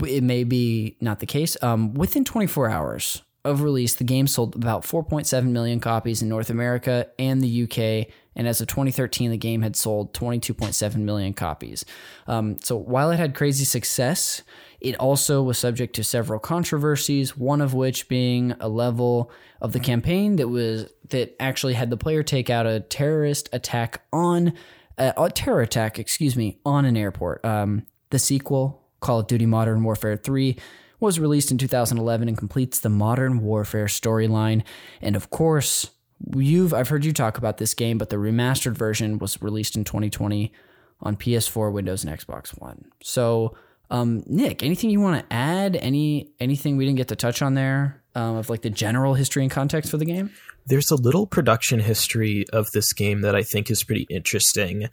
[0.06, 1.56] it may be not the case.
[1.62, 6.50] Um, within 24 hours of release, the game sold about 4.7 million copies in North
[6.50, 8.12] America and the UK.
[8.34, 11.84] And as of 2013, the game had sold 22.7 million copies.
[12.26, 14.42] Um, so while it had crazy success,
[14.82, 17.36] it also was subject to several controversies.
[17.36, 19.30] One of which being a level
[19.60, 24.02] of the campaign that was that actually had the player take out a terrorist attack
[24.12, 24.54] on
[24.98, 27.44] uh, a terror attack, excuse me, on an airport.
[27.44, 30.56] Um, the sequel Call of Duty Modern Warfare 3
[31.00, 34.62] was released in 2011 and completes the Modern Warfare storyline.
[35.00, 35.90] And of course,
[36.34, 39.84] you've I've heard you talk about this game, but the remastered version was released in
[39.84, 40.52] 2020
[41.00, 42.86] on PS4, Windows, and Xbox One.
[43.02, 43.56] So,
[43.92, 45.76] um, Nick, anything you want to add?
[45.76, 49.42] Any anything we didn't get to touch on there um, of like the general history
[49.42, 50.30] and context for the game?
[50.66, 54.88] There's a little production history of this game that I think is pretty interesting.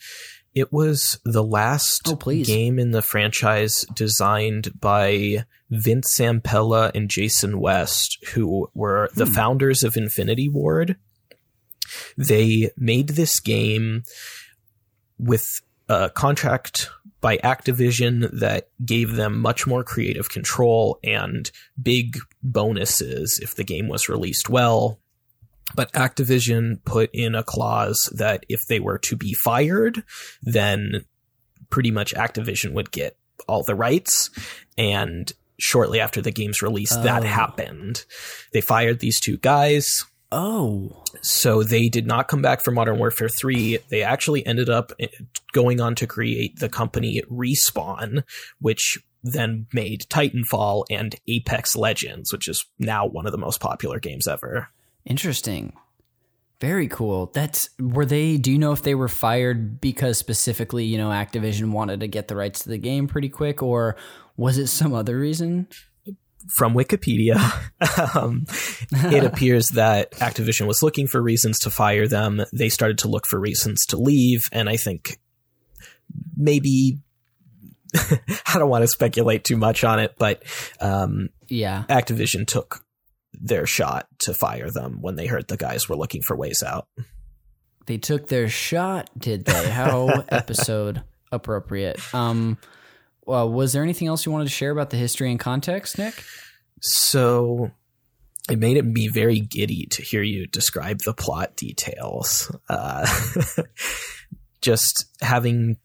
[0.55, 7.59] It was the last Oh, game in the franchise designed by Vince Zampella and Jason
[7.59, 9.31] West, who were the Hmm.
[9.33, 10.97] founders of Infinity Ward.
[12.17, 14.03] They made this game
[15.19, 16.89] with a contract
[17.21, 21.51] by Activision that gave them much more creative control and
[21.81, 24.99] big bonuses if the game was released well.
[25.75, 30.03] But Activision put in a clause that if they were to be fired,
[30.41, 31.05] then
[31.69, 33.17] pretty much Activision would get
[33.47, 34.29] all the rights.
[34.77, 37.27] And shortly after the game's release, that Oh.
[37.27, 38.05] happened.
[38.53, 40.05] They fired these two guys.
[40.31, 43.79] Oh, So they did not come back for Modern Warfare 3.
[43.89, 45.07] They actually ended up eh,
[45.53, 48.23] going on to create the company Respawn,
[48.59, 53.99] which then made Titanfall and Apex Legends, which is now one of the most popular
[53.99, 54.69] games ever.
[55.05, 55.73] interesting.
[56.61, 57.31] Very cool.
[57.33, 58.35] That's were they?
[58.35, 62.27] Do you know if they were fired because specifically, you know, Activision wanted to get
[62.27, 63.95] the rights to the game pretty quick, or
[64.35, 65.67] was it some other reason?
[66.47, 67.35] From Wikipedia,
[68.15, 68.45] um,
[68.91, 72.41] it appears that Activision was looking for reasons to fire them.
[72.53, 75.19] They started to look for reasons to leave, and I think
[76.35, 76.99] maybe
[77.93, 80.43] I don't want to speculate too much on it, but
[80.79, 81.83] um, Yeah.
[81.89, 82.83] Activision took
[83.33, 86.87] their shot to fire them when they heard the guys were looking for ways out.
[87.85, 89.69] They took their shot, did they?
[89.69, 92.01] How episode appropriate.
[92.13, 92.57] Um
[93.29, 96.23] well, was there anything else you wanted to share about the history and context, Nick?
[96.81, 97.69] So
[98.49, 102.51] it made it be very giddy to hear you describe the plot details.
[102.67, 103.07] Uh,
[104.61, 105.77] just having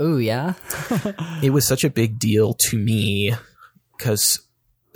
[0.00, 0.54] Oh, yeah.
[1.42, 3.32] it was such a big deal to me
[3.96, 4.40] because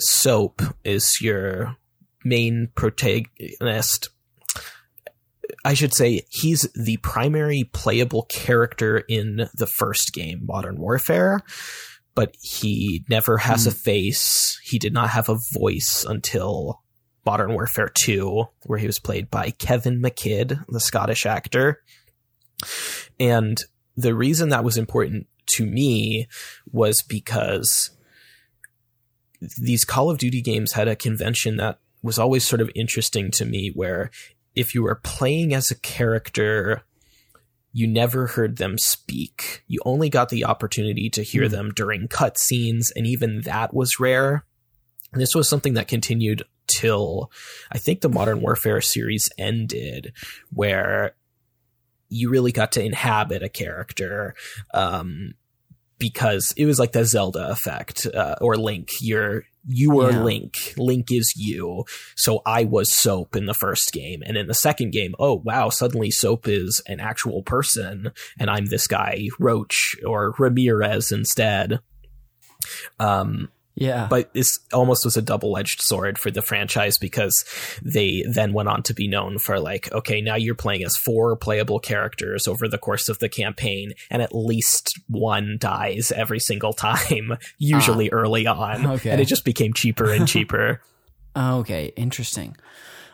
[0.00, 1.76] Soap is your
[2.24, 4.08] main protagonist.
[5.64, 11.42] I should say he's the primary playable character in the first game, Modern Warfare,
[12.14, 13.76] but he never has a hmm.
[13.76, 14.60] face.
[14.64, 16.82] He did not have a voice until
[17.24, 21.82] Modern Warfare 2, where he was played by Kevin McKidd, the Scottish actor.
[23.20, 23.58] And
[23.96, 26.26] the reason that was important to me
[26.70, 27.90] was because
[29.60, 33.44] these Call of Duty games had a convention that was always sort of interesting to
[33.44, 34.10] me where
[34.54, 36.82] if you were playing as a character
[37.72, 39.64] you never heard them speak.
[39.66, 41.52] You only got the opportunity to hear Hmm.
[41.52, 44.44] them during cutscenes, and even that was rare.
[45.12, 47.30] And this was something that continued till
[47.70, 50.12] I think the Modern Warfare series ended,
[50.50, 51.14] where
[52.08, 54.34] you really got to inhabit a character.
[54.74, 55.34] Um,
[55.98, 58.90] because it was like the Zelda effect, uh, or Link.
[59.00, 60.22] You're you were Yeah.
[60.22, 60.74] Link.
[60.76, 61.84] Link is you.
[62.16, 64.22] So I was Soap in the first game.
[64.24, 68.66] And in the second game, oh wow, suddenly Soap is an actual person and I'm
[68.66, 71.80] this guy, Roach or Ramirez instead.
[72.98, 74.06] Um, Yeah.
[74.10, 77.44] but this almost was a double-edged sword for the franchise because
[77.82, 81.36] they then went on to be known for like okay now you're playing as four
[81.36, 86.74] playable characters over the course of the campaign and at least one dies every single
[86.74, 89.10] time usually early on Okay.
[89.10, 90.82] and it just became cheaper and cheaper
[91.34, 92.54] Okay, interesting.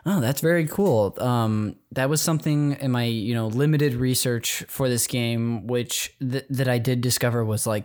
[0.05, 1.15] Oh, that's very cool.
[1.21, 6.47] Um, that was something in my you know limited research for this game, which th-
[6.51, 7.85] that I did discover was like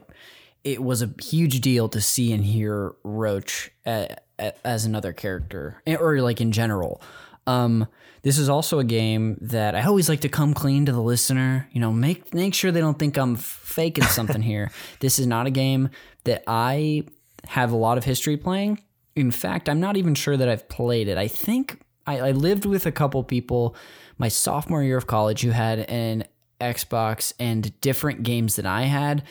[0.63, 6.21] it was a huge deal to see and hear Roach as another character, eh, or
[6.21, 7.01] like in general.
[7.45, 7.87] Um,
[8.21, 11.67] this is also a game that I always like to come clean to the listener.
[11.73, 14.71] You know, make make sure they don't think I'm faking something here.
[14.99, 15.89] This is not a game
[16.23, 17.03] that I
[17.47, 18.81] have a lot of history playing.
[19.15, 21.17] In fact, I'm not even sure that I've played it.
[21.17, 23.75] I think I, I lived with a couple people
[24.17, 26.23] my sophomore year of college who had an
[26.61, 29.23] Xbox and different games than I had.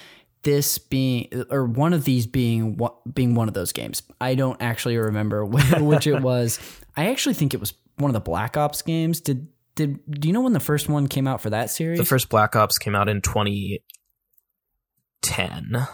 [0.43, 4.03] This being, or one of these being one- being one of those games.
[4.21, 6.59] I don't actually remember which it was.
[6.97, 9.21] I actually think it was one of the Black Ops games.
[9.21, 11.99] Did did do you know when the first one came out for that series?
[11.99, 15.87] the first black ops came out in 2010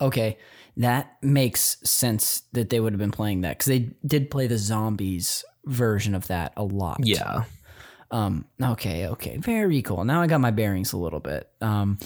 [0.00, 0.38] Okay,
[0.76, 4.58] that makes sense that they would have been playing that because they did play the
[4.58, 6.98] zombies version of that a lot.
[7.02, 7.44] yeah
[8.10, 8.46] Um.
[8.62, 9.06] Okay.
[9.06, 9.36] Okay.
[9.36, 10.04] Very cool.
[10.04, 11.50] Now I got my bearings a little bit.
[11.60, 11.98] Um.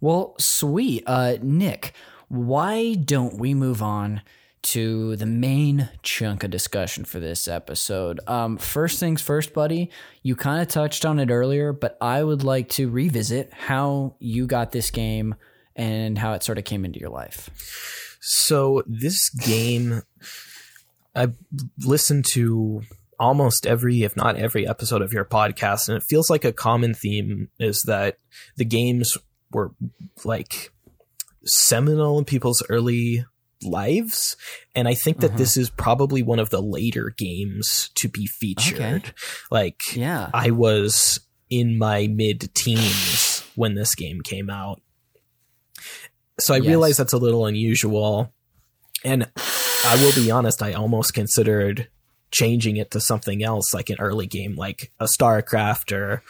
[0.00, 1.04] Well, sweet.
[1.06, 1.94] Uh, Nick,
[2.28, 4.22] why don't we move on
[4.62, 8.20] to the main chunk of discussion for this episode?
[8.26, 8.58] Um.
[8.58, 9.90] First things first, buddy.
[10.22, 14.46] You kind of touched on it earlier, but I would like to revisit how you
[14.46, 15.36] got this game
[15.74, 18.18] and how it sort of came into your life.
[18.20, 20.02] So this game,
[21.14, 21.36] I've
[21.84, 22.82] listened to
[23.18, 26.94] almost every, if not every episode of your podcast, and it feels like a common
[26.94, 28.18] theme is that
[28.56, 29.16] the games
[29.52, 29.72] were
[30.24, 30.72] like
[31.44, 33.24] seminal in people's early
[33.62, 34.36] lives.
[34.74, 35.38] And I think that Uh-huh.
[35.38, 38.78] this is probably one of the later games to be featured.
[39.04, 39.12] Okay.
[39.50, 40.30] Like, Yeah.
[40.34, 44.82] I was in my mid teens when this game came out.
[46.38, 46.66] So I Yes.
[46.66, 48.34] realize that's a little unusual.
[49.04, 49.30] And
[49.86, 51.88] I will be honest, I almost considered
[52.36, 56.22] changing it to something else, like an early game, like a StarCraft or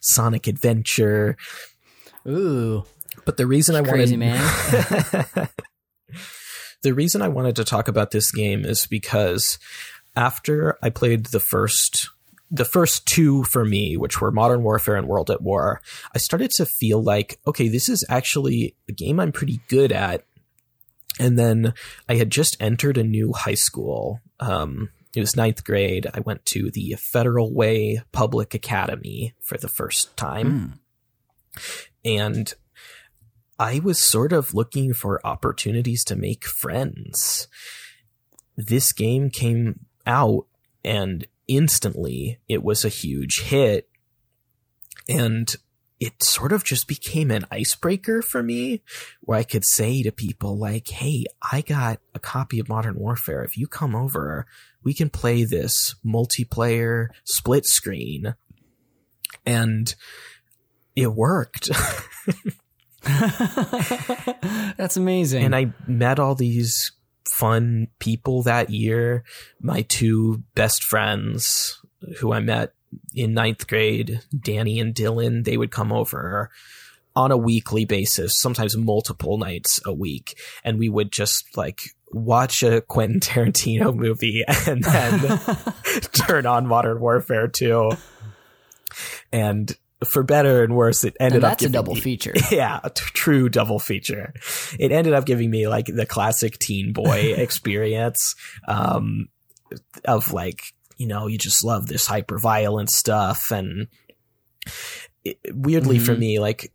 [0.00, 1.36] Sonic Adventure.
[2.26, 2.84] Ooh.
[3.24, 5.48] But the reason I Crazy wanted man.
[6.82, 9.60] the reason I wanted to talk about this game is because
[10.16, 12.10] after I played the first
[12.50, 15.80] the first two for me, which were Modern Warfare and World at War,
[16.14, 20.26] I started to feel like, okay, this is actually a game I'm pretty good at.
[21.18, 21.72] And then
[22.08, 24.20] I had just entered a new high school.
[24.38, 26.06] Um, it was ninth grade.
[26.12, 30.78] I went to the Federal Way Public Academy for the first time.
[31.54, 31.60] Mm.
[32.04, 32.54] And
[33.58, 37.46] I was sort of looking for opportunities to make friends.
[38.56, 40.46] This game came out
[40.84, 43.88] and instantly it was a huge hit.
[45.08, 45.54] And
[46.02, 48.82] it sort of just became an icebreaker for me
[49.20, 53.44] where I could say to people like, Hey, I got a copy of Modern Warfare.
[53.44, 54.44] If you come over,
[54.82, 58.34] we can play this multiplayer split screen.
[59.46, 59.94] And
[60.96, 61.70] it worked.
[64.76, 65.44] That's amazing.
[65.44, 66.90] and I met all these
[67.28, 69.22] fun people that year.
[69.60, 71.80] My two best friends
[72.18, 72.74] who I met
[73.14, 76.50] in ninth grade, Danny and Dylan, they would come over
[77.14, 80.38] on a weekly basis, sometimes multiple nights a week.
[80.64, 85.40] And we would just like watch a Quentin Tarantino movie and then
[86.12, 87.92] turn on Modern Warfare 2.
[89.32, 89.74] And
[90.04, 92.32] for better and worse, it ended up that's a double me- feature.
[92.50, 94.34] yeah, a t- true double feature.
[94.78, 98.34] It ended up giving me like the classic teen boy experience
[98.66, 99.28] um,
[100.04, 100.72] of like,
[101.02, 103.50] you know, you just love this hyper violent stuff.
[103.50, 103.88] And
[105.24, 106.18] it, weirdly for Mhm.
[106.18, 106.72] me, like,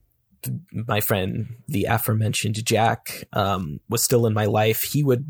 [0.72, 4.82] my friend, the aforementioned Jack, um, was still in my life.
[4.84, 5.26] He would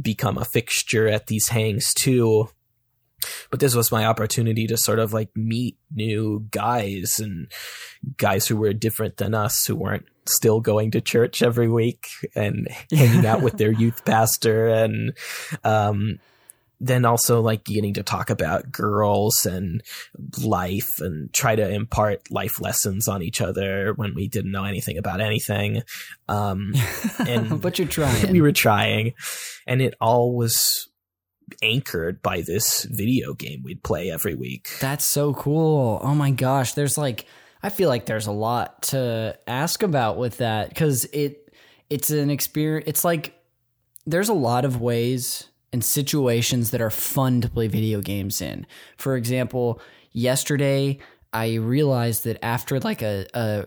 [0.00, 2.48] become a fixture at these hangs too.
[3.50, 7.50] But this was my opportunity to sort of like meet new guys and
[8.16, 12.66] guys who were different than us, who weren't still going to church every week and
[12.90, 14.68] hanging out with their youth pastor.
[14.68, 15.12] And
[15.64, 16.18] um,
[16.80, 19.82] then also like getting to talk about girls and
[20.42, 24.96] life and try to impart life lessons on each other when we didn't know anything
[24.96, 25.82] about anything.
[26.28, 26.72] Um,
[27.28, 28.32] and but you're trying.
[28.32, 29.12] we were trying,
[29.66, 30.88] and it all was
[31.62, 34.70] anchored by this video game we'd play every week.
[34.80, 36.00] That's so cool.
[36.02, 37.26] Oh my gosh, there's like
[37.62, 41.52] I feel like there's a lot to ask about with that cuz it
[41.90, 43.34] it's an experience it's like
[44.06, 48.66] there's a lot of ways and situations that are fun to play video games in.
[48.96, 49.80] For example,
[50.12, 50.98] yesterday
[51.32, 53.66] I realized that after like a, a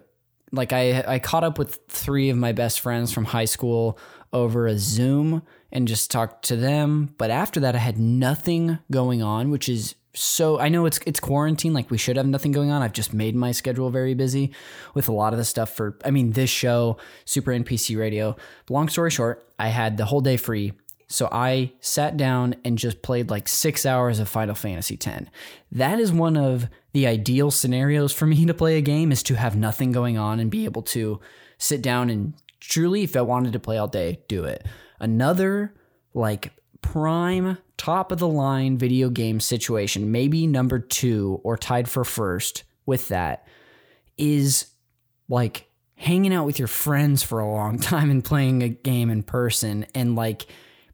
[0.52, 3.98] like I I caught up with three of my best friends from high school
[4.34, 7.14] over a Zoom and just talked to them.
[7.18, 10.60] But after that, I had nothing going on, which is so.
[10.60, 12.82] I know it's it's quarantine, like we should have nothing going on.
[12.82, 14.54] I've just made my schedule very busy
[14.94, 15.98] with a lot of the stuff for.
[16.04, 18.36] I mean, this show, Super NPC Radio.
[18.70, 20.74] Long story short, I had the whole day free.
[21.14, 25.30] So I sat down and just played like six hours of Final Fantasy X.
[25.72, 29.36] That is one of the ideal scenarios for me to play a game is to
[29.36, 31.20] have nothing going on and be able to
[31.60, 34.66] sit down and truly, if I wanted to play all day, do it.
[35.00, 35.76] Another
[36.16, 36.52] like
[36.82, 42.64] prime top of the line video game situation, maybe number two or tied for first
[42.88, 43.48] with that,
[44.18, 44.66] is
[45.30, 49.22] like hanging out with your friends for a long time and playing a game in
[49.22, 50.48] person and like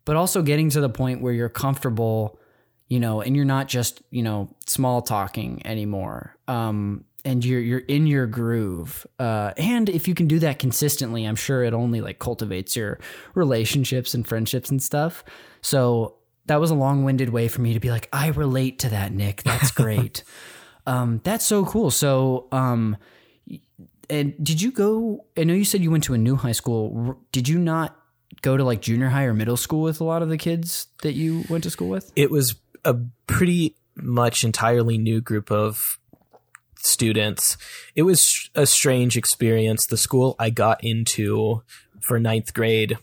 [0.10, 2.40] but also getting to the point where you're comfortable,
[2.88, 6.36] you know, and you're not just, you know, small talking anymore.
[6.48, 9.06] Um, and you're you're in your groove.
[9.20, 13.00] Uh, and if you can do that consistently, I'm sure it only like cultivates your
[13.36, 15.24] relationships and friendships and stuff.
[15.62, 16.16] So
[16.48, 19.44] that was a long-winded way for me to be like, I relate to that, Nick.
[19.44, 20.24] That's great.
[20.88, 21.92] um, that's so cool.
[21.92, 22.98] So, um,
[24.10, 25.28] and did you go?
[25.38, 27.20] I know you said you went to a new high school.
[27.32, 27.99] Did you not
[28.42, 31.14] go to like junior high or middle school with a lot of the kids that
[31.14, 32.12] you went to school with?
[32.16, 32.56] It was
[32.86, 32.96] a
[33.28, 36.00] pretty much entirely new group of
[36.78, 37.58] students.
[37.96, 39.86] It was a strange experience.
[39.86, 41.64] The school I got into
[42.02, 42.98] for ninth grade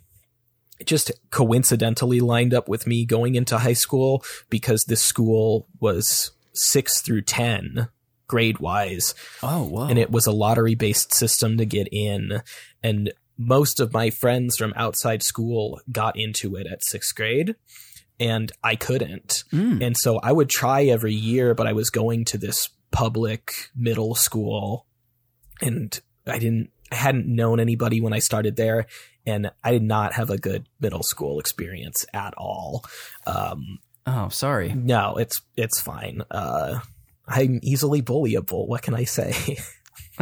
[0.85, 7.01] just coincidentally lined up with me going into high school because this school was six
[7.01, 7.89] through 10
[8.29, 9.14] grade wise.
[9.43, 9.89] Oh, wow.
[9.89, 12.43] And it was a lottery based system to get in.
[12.83, 17.55] And most of my friends from outside school got into it at sixth grade
[18.18, 19.45] and I couldn't.
[19.53, 19.84] Mm.
[19.84, 24.14] And so I would try every year, but I was going to this public middle
[24.14, 24.87] school
[25.61, 28.87] and I didn't, I hadn't known anybody when I started there
[29.26, 32.84] and I did not have a good middle school experience at all.
[33.26, 34.72] Um, oh, sorry.
[34.72, 36.22] no, it's, it's fine.
[36.30, 36.80] Uh,
[37.26, 38.66] I'm easily bullyable.
[38.68, 39.59] What can I say?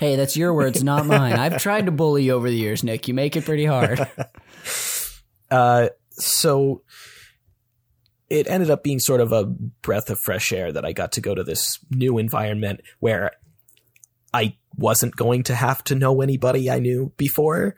[0.00, 1.34] hey, that's your words, not mine.
[1.34, 3.08] I've tried to bully you over the years, Nick.
[3.08, 4.06] You make it pretty hard.
[5.50, 6.82] Uh, so
[8.28, 11.22] it ended up being sort of a breath of fresh air that I got to
[11.22, 13.30] go to this new environment where
[14.34, 17.76] I wasn't going to have to know anybody I knew before,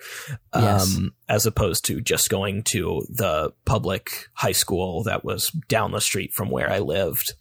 [0.53, 0.99] um, Yes.
[1.29, 6.33] as opposed to just going to the public high school that was down the street
[6.33, 7.35] from where I lived.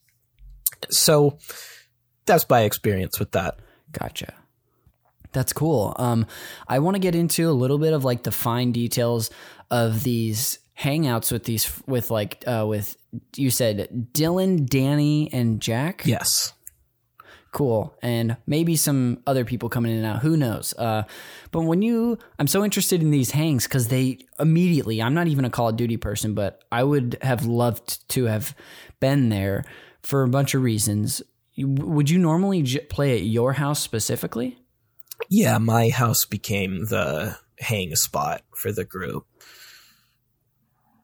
[0.91, 1.39] So
[2.29, 3.59] that's my experience with that.
[3.91, 4.33] Gotcha.
[5.31, 5.95] That's cool.
[5.97, 6.25] Um,
[6.67, 9.29] I want to get into a little bit of like the fine details
[9.69, 12.95] of these hangouts with these with like uh, with
[13.35, 16.03] you said Dylan, Danny, and Jack.
[16.05, 16.53] Yes.
[17.51, 21.01] cool and maybe some other people coming in and out who knows uh,
[21.51, 25.43] but when you i'm so interested in these hangs because they immediately i'm not even
[25.45, 28.55] a call of duty person but i would have loved to have
[28.99, 29.63] been there
[30.03, 31.23] for a bunch of reasons
[31.67, 34.57] would you normally j- play at your house specifically
[35.29, 39.25] Yeah, my house became the hang spot for the group.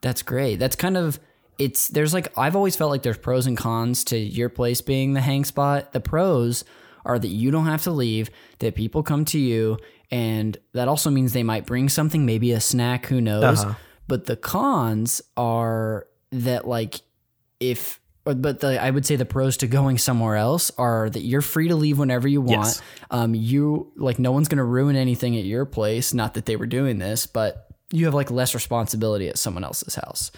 [0.01, 0.57] That's great.
[0.57, 1.19] That's kind of
[1.57, 5.13] it's there's like I've always felt like there's pros and cons to your place being
[5.13, 5.93] the hang spot.
[5.93, 6.63] The pros
[7.05, 8.29] are that you don't have to leave,
[8.59, 9.77] that people come to you,
[10.11, 13.63] and that also means they might bring something, maybe a snack, who knows.
[13.63, 13.75] Uh-huh.
[14.07, 17.01] But the cons are that like
[17.59, 21.41] if but the, I would say the pros to going somewhere else are that you're
[21.41, 22.65] free to leave whenever you want.
[22.65, 22.81] Yes.
[23.11, 26.13] Um, you like no one's gonna ruin anything at your place.
[26.13, 29.95] Not that they were doing this, but you have like less responsibility at someone else's
[29.95, 30.31] house.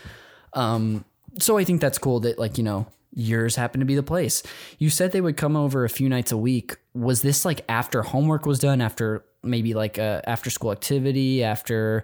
[0.54, 1.06] Um,
[1.40, 4.44] so I think that's cool that like you know yours happened to be the place.
[4.80, 6.76] You said they would come over a few nights a week.
[6.94, 12.04] Was this like after homework was done, after maybe like a after school activity, after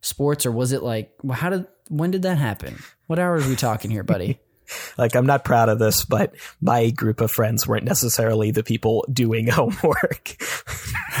[0.00, 2.82] sports, or was it like well, how did when did that happen?
[3.06, 4.40] What hours are we talking here, buddy?
[4.98, 9.04] Like, I'm not proud of this, but my group of friends weren't necessarily the people
[9.12, 10.36] doing homework.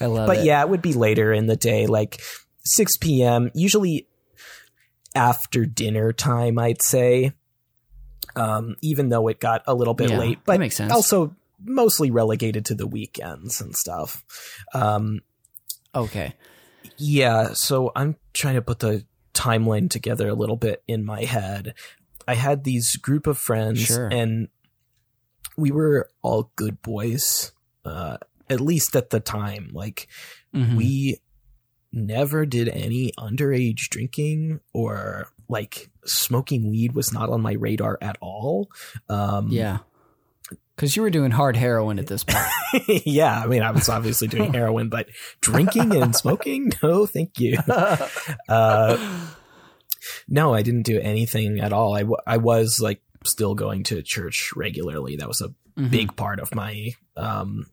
[0.00, 0.44] I love but it.
[0.44, 2.20] yeah, it would be later in the day, like
[2.64, 3.50] 6 p.m.
[3.54, 4.06] Usually,
[5.14, 7.32] after dinner time, I'd say.
[8.36, 10.92] Um, even though it got a little bit Yeah, late, but makes sense.
[10.92, 11.34] also
[11.64, 14.22] mostly relegated to the weekends and stuff.
[14.74, 15.20] Um,
[15.94, 16.34] Okay.
[16.98, 19.04] yeah, so I'm trying to put the
[19.38, 21.74] timeline together a little bit in my head.
[22.26, 24.08] I had these group of friends, Sure.
[24.08, 24.48] and
[25.56, 27.52] we were all good boys,
[27.84, 28.18] uh,
[28.50, 29.70] at least at the time.
[29.72, 30.08] Like,
[30.54, 30.76] Mhm.
[30.76, 31.18] we
[31.92, 38.18] never did any underage drinking or like smoking weed was not on my radar at
[38.20, 38.70] all.
[39.08, 39.78] Um, yeah.
[40.78, 42.46] Because you were doing hard heroin at this point.
[43.04, 45.08] yeah, I mean, I was obviously doing heroin, but
[45.40, 47.58] drinking and smoking, no, thank you.
[48.48, 48.96] Uh,
[50.28, 51.94] no, I didn't do anything at all.
[51.96, 55.16] I, w- I was like still going to church regularly.
[55.16, 55.90] That was a Mhm.
[55.90, 57.66] big part of my um,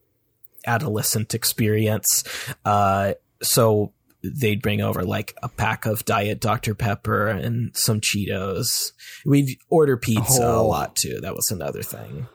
[0.67, 2.23] adolescent experience.
[2.65, 3.93] Uh, so
[4.33, 6.73] they'd bring over like a pack of Diet Dr.
[6.75, 8.91] Pepper and some Cheetos.
[9.25, 10.67] We'd order pizza a Oh.
[10.67, 11.19] lot too.
[11.21, 12.27] That was another thing.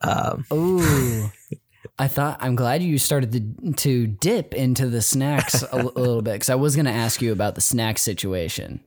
[0.00, 1.30] Um, Ooh.
[1.98, 6.00] I thought I'm glad you started to to dip into the snacks a, l- a
[6.00, 8.80] little bit because I was going to ask you about the snack situation.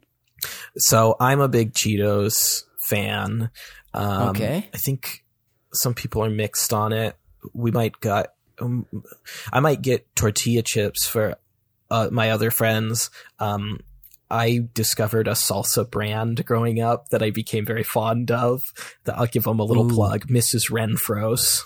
[0.77, 3.49] so I'm a big Cheetos fan.
[3.93, 4.69] Um, Okay.
[4.73, 5.23] I think
[5.73, 7.15] some people are mixed on it.
[7.53, 8.85] We might got, um,
[9.53, 11.35] I might get tortilla chips for
[11.89, 13.09] uh, my other friends.
[13.39, 13.79] Um,
[14.29, 18.61] I discovered a salsa brand growing up that I became very fond of.
[19.05, 19.95] That I'll give them a little Ooh.
[19.95, 20.69] plug, Mrs.
[20.69, 21.65] Renfro's.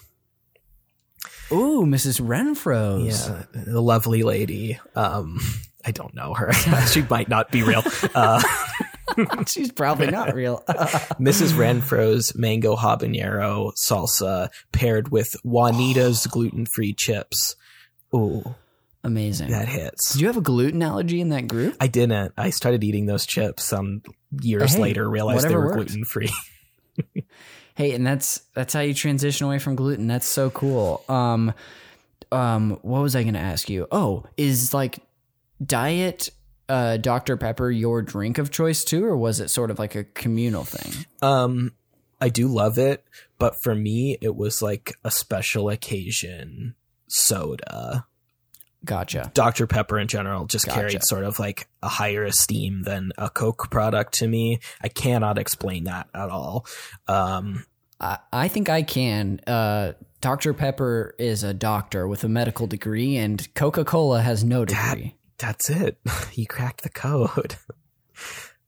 [1.51, 2.21] Ooh, Mrs.
[2.21, 3.27] Renfro's.
[3.27, 4.79] Yeah, the lovely lady.
[4.95, 5.39] Um,
[5.83, 6.53] I don't know her.
[6.91, 7.83] she might not be real.
[8.13, 8.41] Uh,
[9.47, 10.63] She's probably not real.
[10.67, 11.53] Mrs.
[11.53, 17.55] Renfro's mango habanero salsa paired with Juanita's gluten-free chips.
[18.15, 18.55] Ooh,
[19.03, 19.49] Amazing.
[19.51, 20.13] that hits.
[20.13, 21.75] Did you have a gluten allergy in that group?
[21.79, 22.33] I didn't.
[22.37, 24.03] I started eating those chips some
[24.41, 26.31] years Hey, later, realized they were gluten-free.
[27.75, 30.05] Hey, and that's that's how you transition away from gluten.
[30.05, 31.03] That's so cool.
[31.07, 31.53] Um,
[32.31, 33.87] um, what was I going to ask you?
[33.91, 34.99] Oh, is like
[35.65, 36.29] diet
[36.69, 40.03] uh, Dr Pepper your drink of choice too, or was it sort of like a
[40.03, 41.05] communal thing?
[41.21, 41.71] Um,
[42.19, 43.03] I do love it,
[43.39, 46.75] but for me, it was like a special occasion
[47.07, 48.05] soda.
[48.83, 49.31] Gotcha.
[49.33, 49.67] Dr.
[49.67, 50.79] Pepper in general just Gotcha.
[50.79, 54.59] carried sort of like a higher esteem than a Coke product to me.
[54.81, 56.65] I cannot explain that at all.
[57.07, 57.65] Um,
[57.99, 59.39] I, I think I can.
[59.45, 64.65] Uh, Dr Pepper is a doctor with a medical degree, and Coca Cola has no
[64.65, 65.15] degree.
[65.37, 65.97] that's it.
[66.33, 67.55] You cracked the code.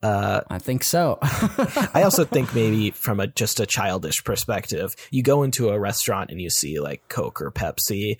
[0.01, 1.17] Uh, I think so.
[1.21, 6.29] I also think maybe from a just a childish perspective, you go into a restaurant
[6.29, 8.17] and you see like Coke or Pepsi.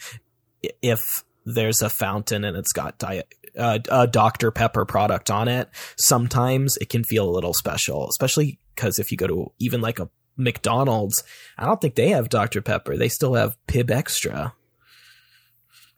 [0.81, 3.27] If there's a fountain and it's got diet,
[3.57, 4.51] uh, a Dr.
[4.51, 9.17] Pepper product on it, sometimes it can feel a little special, especially because if you
[9.17, 11.23] go to even like a McDonald's,
[11.57, 12.61] I don't think they have Dr.
[12.61, 12.97] Pepper.
[12.97, 14.53] They still have Pibb Xtra.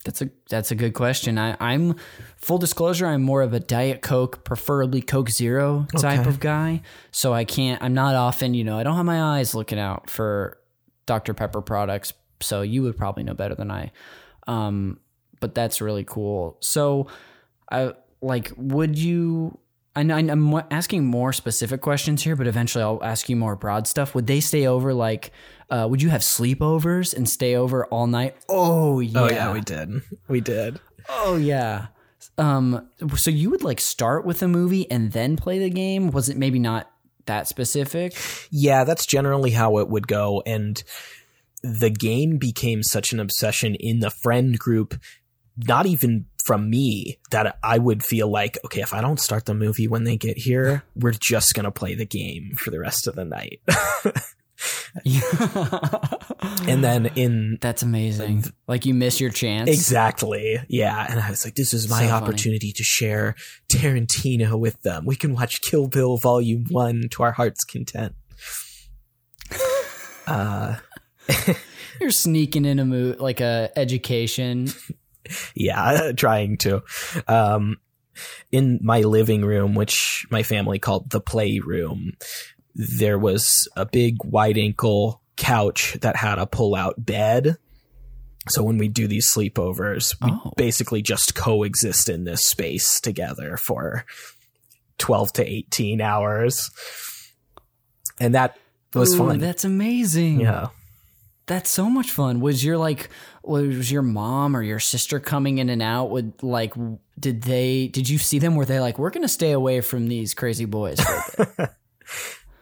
[0.03, 1.39] That's a that's a good question.
[1.39, 1.95] I, I'm
[2.37, 3.07] full disclosure.
[3.07, 6.29] I'm more of a Diet Coke, preferably Coke Zero type Okay.
[6.29, 6.83] of guy.
[7.11, 7.81] So I can't.
[7.81, 8.53] I'm not often.
[8.53, 10.59] You know, I don't have my eyes looking out for
[11.07, 12.13] Dr Pepper products.
[12.41, 13.91] So you would probably know better than I.
[14.45, 14.99] Um,
[15.45, 16.57] but that's really cool.
[16.59, 17.05] So,
[17.71, 18.51] I like.
[18.57, 19.59] Would you?
[19.95, 24.15] I, I'm asking more specific questions here, but eventually I'll ask you more broad stuff.
[24.15, 24.91] Would they stay over?
[24.91, 25.31] Like,
[25.69, 28.35] uh, would you have sleepovers and stay over all night?
[28.49, 29.19] Oh yeah.
[29.19, 30.01] Oh yeah, we did.
[30.27, 30.79] We did.
[31.07, 31.87] Oh yeah.
[32.39, 36.09] Um so you would like start with a movie and then play the game?
[36.09, 36.91] Was it maybe not
[37.27, 38.17] that specific?
[38.49, 40.41] Yeah, that's generally how it would go.
[40.45, 40.83] And
[41.63, 44.95] the game became such an obsession in the friend group,
[45.57, 49.53] not even from me, that I would feel like, okay, if I don't start the
[49.55, 53.07] movie when they get here, we're just going to play the game for the rest
[53.07, 53.61] of the night.
[56.67, 58.45] and then in That's amazing.
[58.67, 59.69] Like you miss your chance.
[59.69, 60.57] Exactly.
[60.69, 61.05] Yeah.
[61.09, 62.23] And I was like, this is my So funny.
[62.23, 63.35] opportunity to share
[63.67, 65.05] Tarantino with them.
[65.05, 68.15] We can watch Kill Bill Volume 1 to our heart's content.
[70.27, 70.75] uh,
[71.99, 74.67] You're sneaking in a mo- like a education.
[75.55, 76.83] yeah, trying to.
[77.27, 77.77] Um,
[78.51, 82.13] in my living room, which my family called the playroom,
[82.73, 87.57] there was a big wide ankle couch that had a pull out bed.
[88.47, 90.53] So when we do these sleepovers, we Oh.
[90.55, 94.05] basically just coexist in this space together for
[94.97, 96.69] 12 to 18 hours.
[98.19, 98.57] And that
[98.93, 99.39] was Ooh, fun.
[99.39, 100.39] That's amazing.
[100.39, 100.67] yeah.
[101.47, 102.39] That's so much fun.
[102.39, 103.09] Was your like
[103.43, 106.73] was your mom or your sister coming in and out with like
[107.19, 110.07] did they did you see them were they like we're going to stay away from
[110.07, 111.69] these crazy boys for a bit?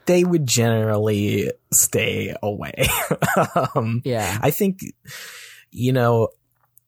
[0.06, 2.88] they would generally stay away.
[3.76, 4.38] um, Yeah.
[4.42, 4.80] I think,
[5.72, 6.30] you know,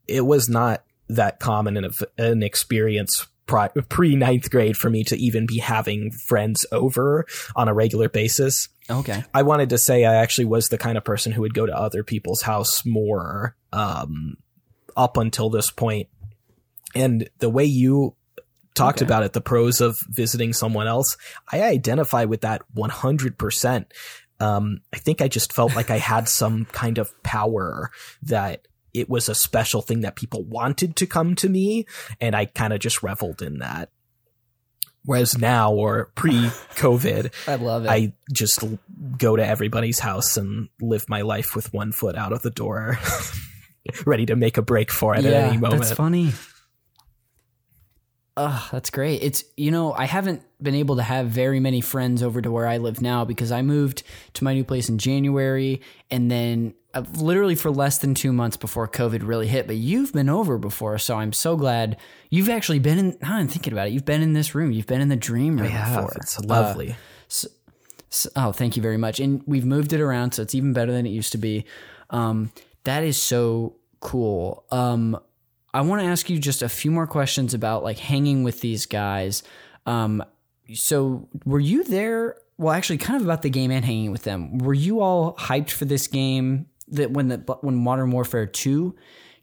[0.07, 5.45] it was not that common an, an experience pre ninth grade for me to even
[5.45, 7.25] be having friends over
[7.55, 8.69] on a regular basis.
[8.89, 9.23] Okay.
[9.33, 11.75] I wanted to say I actually was the kind of person who would go to
[11.75, 14.37] other people's house more um,
[14.95, 16.07] up until this point.
[16.93, 18.15] And the way you
[18.75, 19.05] talked Okay.
[19.05, 21.17] about it, the pros of visiting someone else,
[21.51, 23.85] I identify with that 100%.
[24.39, 27.89] Um, I think I just felt like I had some kind of power
[28.23, 31.85] that it was a special thing that people wanted to come to me.
[32.21, 33.89] And I kind of just reveled in that.
[35.05, 36.33] Whereas now or pre
[36.75, 37.89] COVID, I love it.
[37.89, 38.63] I just
[39.17, 42.97] go to everybody's house and live my life with one foot out of the door,
[44.05, 45.83] ready to make a break for it at any moment.
[45.83, 46.33] That's funny.
[48.37, 49.23] Ugh, that's great.
[49.23, 52.67] It's you know I haven't been able to have very many friends over to where
[52.67, 54.03] I live now because I moved
[54.33, 55.81] to my new place in January
[56.11, 56.73] and then
[57.13, 59.67] literally for less than two months before COVID really hit.
[59.67, 61.97] But you've been over before, so I'm so glad
[62.29, 63.17] you've actually been in.
[63.21, 63.93] Now I'm thinking about it.
[63.93, 64.71] You've been in this room.
[64.71, 65.95] You've been in the dream room have.
[65.95, 66.17] before.
[66.17, 66.95] It's lovely.
[67.27, 67.47] S-
[68.35, 69.19] oh, thank you very much.
[69.19, 71.65] And we've moved it around, so it's even better than it used to be.
[72.09, 72.51] Um,
[72.83, 74.65] that is so cool.
[74.71, 75.19] Um,
[75.73, 78.85] I want to ask you just a few more questions about like hanging with these
[78.85, 79.43] guys.
[79.85, 80.23] Um,
[80.73, 82.37] so were you there?
[82.57, 84.59] Well, actually, kind of about the game and hanging with them.
[84.59, 86.67] Were you all hyped for this game?
[86.89, 88.95] That when the when Modern Warfare Two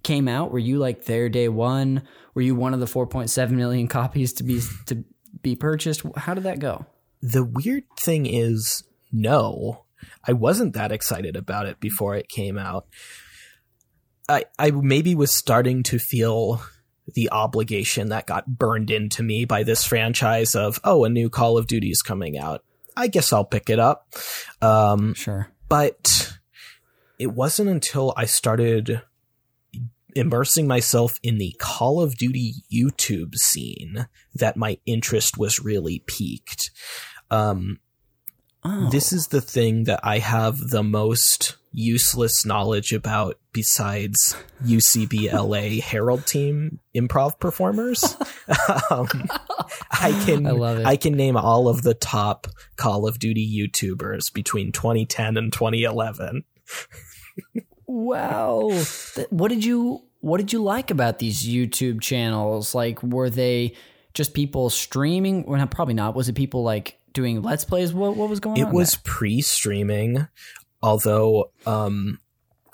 [0.03, 2.03] came out, were you like there day one?
[2.34, 5.05] Were you one of the 4.7 million copies to be to
[5.43, 6.03] be purchased?
[6.16, 6.86] How did that go?
[7.24, 8.82] the weird thing is,
[9.12, 9.84] no,
[10.26, 12.86] I wasn't that excited about it before it came out.
[14.28, 16.61] I, I maybe was starting to feel
[17.14, 21.57] the obligation that got burned into me by this franchise of, oh, a new Call
[21.59, 22.64] of Duty is coming out.
[22.97, 24.12] I guess I'll pick it up.
[24.61, 25.49] Um, Sure.
[25.68, 26.38] but
[27.22, 29.00] it wasn't until I started
[30.16, 36.72] immersing myself in the Call of Duty YouTube scene that my interest was really piqued.
[37.30, 37.78] Um,
[38.64, 38.90] Oh.
[38.90, 46.26] This is the thing that I have the most useless knowledge about besides UCBLA Harold
[46.26, 48.04] Team improv performers.
[48.90, 49.08] um,
[49.90, 50.90] I can I.
[50.90, 52.46] I can name all of the top
[52.76, 56.44] Call of Duty YouTubers between 2010 and 2011.
[57.86, 58.70] Wow.
[59.30, 62.74] What did you what did you like about these YouTube channels?
[62.74, 63.74] Like were they
[64.14, 65.44] just people streaming?
[65.44, 66.14] Well, probably not.
[66.14, 67.92] Was it people like doing let's plays?
[67.92, 68.68] What what was going It on?
[68.70, 69.00] It was there?
[69.04, 70.28] pre-streaming,
[70.82, 72.18] although um,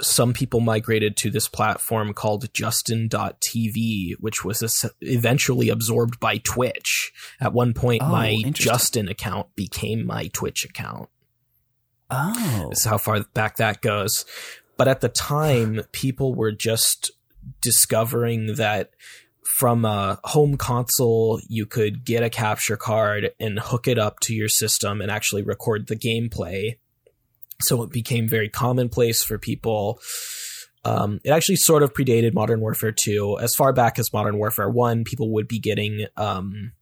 [0.01, 7.12] some people migrated to this platform called Justin.tv, which was eventually absorbed by Twitch.
[7.40, 8.42] At one point, Oh, my.
[8.53, 11.09] Justin account became my Twitch account.
[12.11, 12.69] Oh.
[12.71, 14.25] This is how far back that goes.
[14.77, 17.11] But at the time, people were just
[17.61, 18.91] discovering that
[19.45, 24.35] from a home console, you could get a capture card and hook it up to
[24.35, 26.79] your system and actually record the gameplay.
[27.63, 30.01] So it became very commonplace for people.
[30.85, 33.39] Um, it actually sort of predated Modern Warfare 2.
[33.41, 36.73] As far back as Modern Warfare 1, people would be getting um,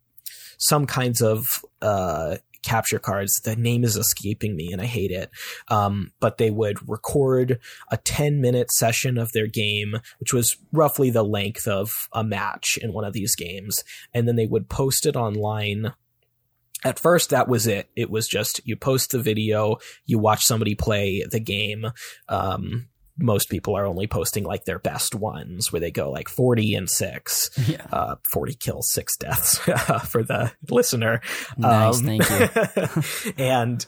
[0.58, 3.40] some kinds of uh, capture cards.
[3.40, 5.30] The name is escaping me and I hate it.
[5.68, 7.60] Um, but they would record
[7.90, 12.76] a 10 minute session of their game, which was roughly the length of a match
[12.82, 13.84] in one of these games.
[14.12, 15.94] And then they would post it online.
[16.84, 17.88] At first, that was it.
[17.96, 21.86] It was just you post the video, you watch somebody play the game.
[22.28, 22.88] Um,
[23.18, 26.90] most people are only posting like their best ones where they go like 40 and
[26.90, 27.86] 6 Yeah.
[27.92, 29.58] uh, 40 kills, six deaths
[30.08, 31.20] for the listener.
[31.56, 33.32] Nice, Um, thank you.
[33.38, 33.86] and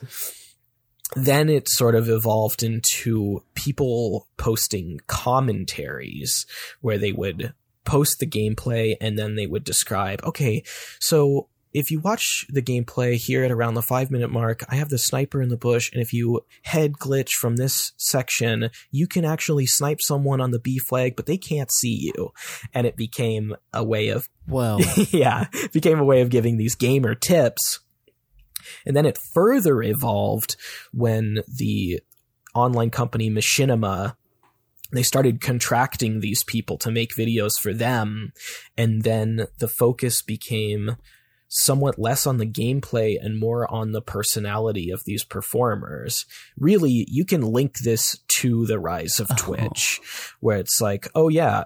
[1.16, 6.46] then it sort of evolved into people posting commentaries
[6.80, 7.54] where they would
[7.84, 10.62] post the gameplay and then they would describe, okay,
[11.00, 11.48] so
[11.78, 14.98] if you watch the gameplay here at around the five minute mark, I have the
[14.98, 19.66] sniper in the bush, and if you head glitch from this section, you can actually
[19.66, 22.32] snipe someone on the B flag, but they can't see you.
[22.74, 26.74] And it became a way of well, yeah, it became a way of giving these
[26.74, 27.80] gamer tips.
[28.84, 30.56] And then it further evolved
[30.92, 32.00] when the
[32.54, 34.16] online company Machinima
[34.90, 38.32] they started contracting these people to make videos for them
[38.76, 40.96] and then the focus became
[41.48, 46.26] somewhat less on the gameplay and more on the personality of these performers.
[46.58, 49.34] Really, you can link this to the rise of Oh.
[49.36, 50.00] Twitch,
[50.40, 51.64] where it's like, oh yeah,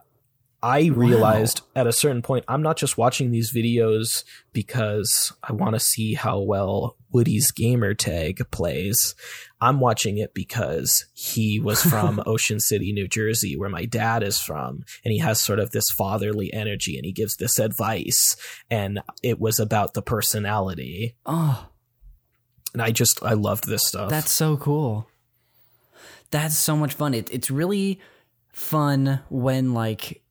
[0.62, 5.74] I realized at a certain point, I'm not just watching these videos because I want
[5.74, 9.14] to see how well WoodysGamertag plays.
[9.60, 14.38] I'm watching it because he was from Ocean City, New Jersey, where my dad is
[14.38, 18.36] from, and he has sort of this fatherly energy and he gives this advice.
[18.70, 21.16] And it was about the personality.
[21.26, 21.68] Oh,
[22.72, 24.10] And I just, I loved this stuff.
[24.10, 25.08] that's so cool.
[26.30, 27.12] That's so much fun.
[27.14, 28.00] It, it's really
[28.52, 30.21] fun when like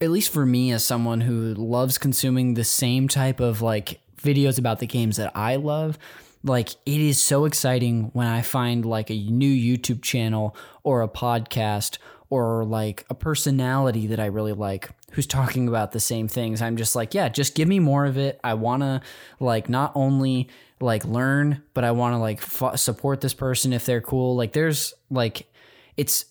[0.00, 4.58] at least for me as someone who loves consuming the same type of like videos
[4.58, 5.98] about the games that I love,
[6.42, 11.08] like it is so exciting when I find like a new YouTube channel or a
[11.08, 11.98] podcast
[12.30, 16.60] or like a personality that I really like who's talking about the same things.
[16.60, 18.40] I'm just like, yeah, just give me more of it.
[18.42, 19.00] I want to
[19.40, 20.48] like not only
[20.80, 24.36] like learn, but I want to like f- support this person if they're cool.
[24.36, 25.46] Like there's like
[25.96, 26.26] it's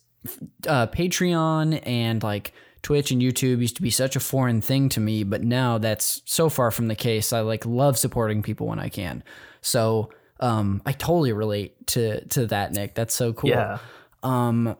[0.67, 2.53] uh, Patreon and like
[2.83, 6.21] Twitch and YouTube used to be such a foreign thing to me, but now that's
[6.25, 7.33] so far from the case.
[7.33, 9.23] I like love supporting people when I can.
[9.61, 10.09] So
[10.39, 12.93] um, I totally relate to to that, Nick.
[12.93, 13.49] That's so cool.
[13.49, 13.79] yeah.
[14.21, 14.75] Um,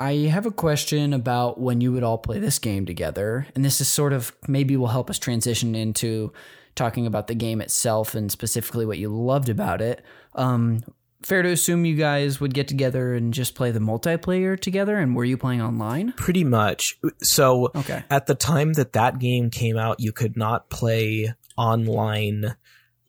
[0.00, 3.80] I have a question about when you would all play this game together, and this
[3.80, 6.32] is sort of maybe will help us transition into
[6.74, 10.02] talking about the game itself and specifically what you loved about it.
[10.34, 10.82] Um,
[11.22, 15.14] fair to assume you guys would get together and just play the multiplayer together, and
[15.16, 16.12] were you playing online?
[16.12, 16.98] Pretty much.
[17.22, 18.04] So Okay.
[18.10, 22.56] at the time that that game came out, you could not play online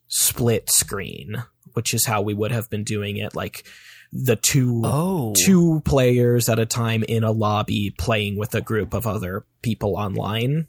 [0.07, 1.43] split screen,
[1.74, 3.36] which is how we would have been doing it.
[3.36, 3.66] Like
[4.11, 5.82] the two oh.
[5.84, 10.68] players at a time in a lobby playing with a group of other people online.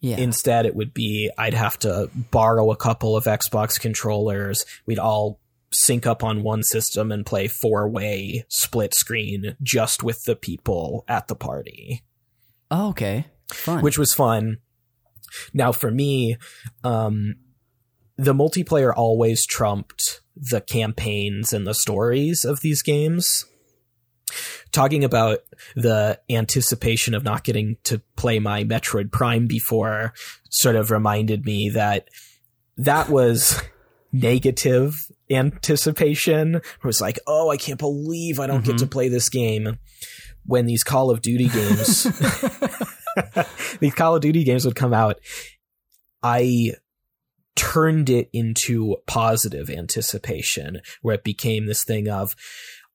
[0.00, 0.18] yeah.
[0.18, 4.64] Instead, it would be I'd have to borrow a couple of Xbox controllers.
[4.86, 5.40] We'd all
[5.72, 11.04] sync up on one system and play four way split screen just with the people
[11.08, 12.02] at the party
[12.72, 13.26] oh, okay.
[13.52, 13.82] Fun.
[13.82, 14.58] which was fun.
[15.52, 16.36] Now for me,
[16.82, 17.36] um,
[18.16, 23.44] the multiplayer always trumped the campaigns and the stories of these games.
[24.70, 25.40] Talking about
[25.76, 30.14] the anticipation of not getting to play my Metroid Prime before
[30.48, 32.08] sort of reminded me that
[32.78, 33.60] that was
[34.12, 36.56] negative anticipation.
[36.56, 38.90] It was like, oh, I can't believe I don't get to mm-hmm.
[38.90, 39.78] play this game.
[40.44, 42.02] When these Call of Duty games
[43.80, 45.20] these Call of Duty games would come out,
[46.22, 46.72] I
[47.54, 52.34] turned it into positive anticipation, where it became this thing of,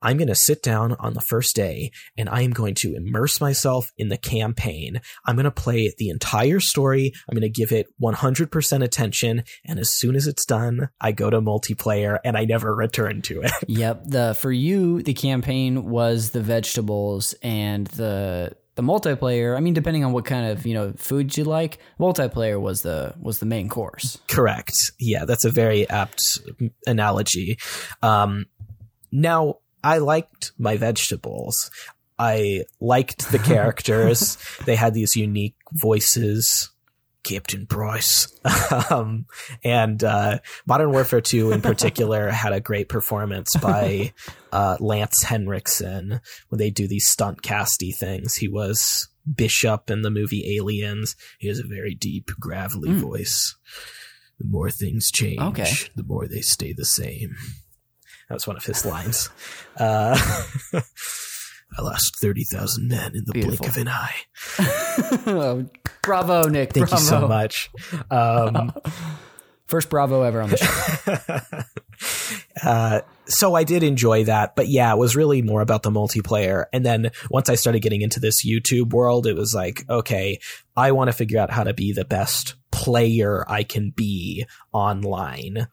[0.01, 3.41] I'm going to sit down on the first day and I am going to immerse
[3.41, 5.01] myself in the campaign.
[5.25, 7.13] I'm going to play the entire story.
[7.27, 9.43] I'm going to give it 100% attention.
[9.65, 13.41] And as soon as it's done, I go to multiplayer and I never return to
[13.41, 13.51] it.
[13.67, 14.03] Yep.
[14.05, 19.57] The for you, the campaign was the vegetables and the the multiplayer.
[19.57, 23.13] I mean, depending on what kind of you know foods you like, multiplayer was the
[23.19, 24.19] was the main course.
[24.27, 24.91] Correct.
[24.99, 26.39] Yeah, that's a very apt
[26.85, 27.57] analogy.
[28.01, 28.45] Um,
[29.11, 29.55] now,
[29.87, 31.71] I liked my vegetables.
[32.19, 34.37] I liked the characters.
[34.65, 36.71] they had these unique voices.
[37.23, 38.31] Captain Price.
[38.89, 39.25] um,
[39.61, 44.13] and uh, Modern Warfare 2 in particular had a great performance by
[44.53, 48.35] uh, Lance Henriksen when they do these stunt casty things.
[48.35, 51.17] He was Bishop in the movie Aliens.
[51.37, 53.01] He has a very deep, gravelly Mm.
[53.01, 53.55] voice.
[54.39, 55.71] The more things change, Okay.
[55.97, 57.35] the more they stay the same.
[58.29, 59.29] That was one of his lines.
[59.77, 60.17] Uh,
[61.77, 65.65] I lost 30,000 men in the blink of an eye.
[66.01, 66.73] bravo, Nick.
[66.73, 67.01] Thank bravo.
[67.01, 67.69] you so much.
[68.09, 68.73] Um,
[69.67, 71.49] First bravo ever on the show.
[72.63, 76.67] uh, so I did enjoy that, but yeah, it was really more about the multiplayer.
[76.71, 80.39] And then once I started getting into this YouTube world, it was like, okay,
[80.77, 85.67] I want to figure out how to be the best player I can be online.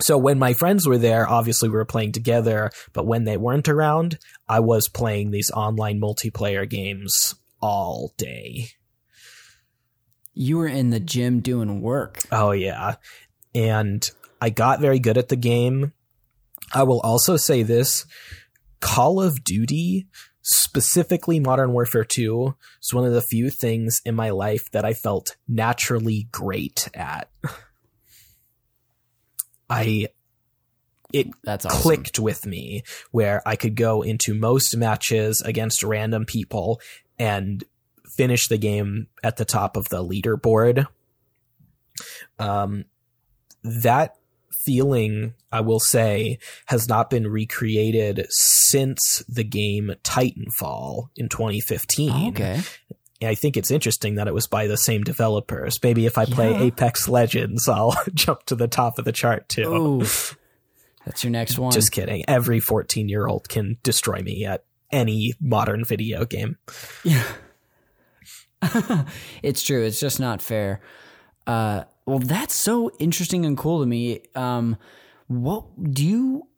[0.00, 3.68] So when my friends were there, obviously we were playing together, but when they weren't
[3.68, 4.18] around,
[4.48, 8.68] I was playing these online multiplayer games all day.
[10.34, 12.22] you were in the gym doing work.
[12.30, 12.94] Oh yeah.
[13.54, 14.08] And
[14.40, 15.92] I got very good at the game.
[16.72, 18.06] I will also say this
[18.80, 20.06] Call of Duty,
[20.42, 24.92] specifically Modern Warfare 2, is one of the few things in my life that I
[24.92, 27.28] felt naturally great at.
[29.68, 30.08] I
[31.12, 31.80] it That's awesome.
[31.80, 36.80] clicked with me where I could go into most matches against random people
[37.18, 37.64] and
[38.16, 40.86] finish the game at the top of the leaderboard.
[42.38, 42.84] Um,
[43.62, 44.16] that
[44.50, 52.28] feeling, I will say, has not been recreated since the game Titanfall in 2015.
[52.30, 52.60] Okay.
[53.22, 55.78] I think it's interesting that it was by the same developers.
[55.82, 56.62] Maybe if I play Yeah.
[56.62, 59.74] Apex Legends, I'll jump to the top of the chart too.
[59.74, 60.06] Ooh.
[61.04, 61.72] That's your next one.
[61.72, 62.24] Just kidding.
[62.28, 66.58] Every 14 year old can destroy me at any modern video game.
[67.02, 67.24] Yeah.
[69.42, 69.84] it's true.
[69.84, 70.80] It's just not fair.
[71.46, 74.20] Uh, well, that's so interesting and cool to me.
[74.34, 74.76] Um,
[75.28, 76.48] what do you?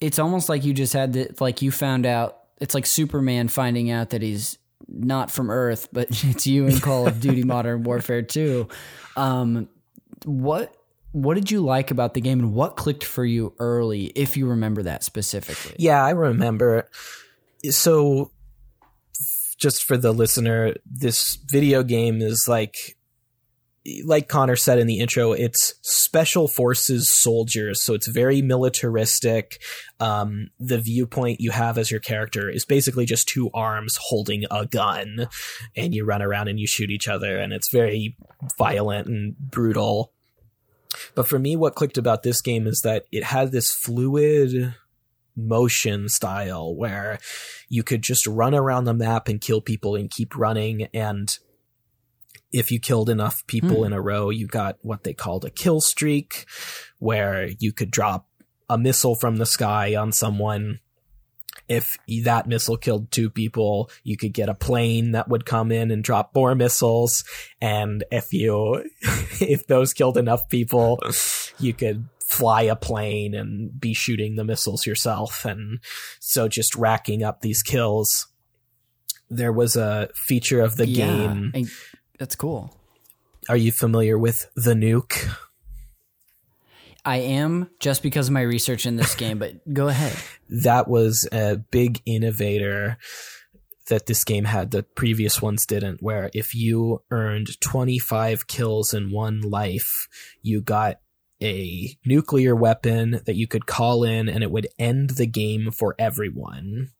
[0.00, 2.38] It's almost like you just had the like you found out.
[2.58, 4.58] It's like Superman finding out that he's
[4.88, 8.68] not from Earth, but it's you in Call of Duty Modern Warfare 2.
[9.16, 9.68] Um,
[10.24, 10.74] what
[11.12, 14.46] what did you like about the game, and what clicked for you early, if you
[14.46, 15.74] remember that specifically?
[15.78, 16.88] Yeah, I remember.
[17.64, 18.30] So,
[19.58, 22.96] just for the listener, this video game is like,
[24.04, 27.80] like Connor said in the intro, it's special forces soldiers.
[27.80, 29.62] So it's very militaristic.
[29.98, 34.66] Um, the viewpoint you have as your character is basically just two arms holding a
[34.66, 35.28] gun,
[35.74, 38.16] and you run around and you shoot each other, and it's very
[38.58, 40.12] violent and brutal.
[41.14, 44.74] But for me, what clicked about this game is that it had this fluid
[45.36, 47.18] motion style where
[47.68, 51.38] you could just run around the map and kill people and keep running and
[52.52, 53.84] if you killed enough people Hmm.
[53.86, 56.46] in a row you got what they called a kill streak
[56.98, 58.26] where you could drop
[58.68, 60.78] a missile from the sky on someone.
[61.68, 65.90] If that missile killed two people you could get a plane that would come in
[65.90, 67.24] and drop more missiles.
[67.60, 68.84] And if you
[69.40, 71.00] if those killed enough people
[71.58, 75.44] you could fly a plane and be shooting the missiles yourself.
[75.44, 75.80] And
[76.20, 78.28] so just racking up these kills.
[79.28, 81.70] There was a feature of the Yeah, game and
[82.20, 82.72] that's cool.
[83.48, 85.28] are you familiar with the nuke
[87.04, 90.14] I am just because of my research in this game, but go ahead.
[90.50, 92.98] that was a big innovator
[93.90, 99.10] that this game had the previous ones didn't where if you earned 25 kills in
[99.10, 100.08] one life
[100.42, 101.00] you got
[101.42, 105.96] a nuclear weapon that you could call in and it would end the game for
[105.98, 106.90] everyone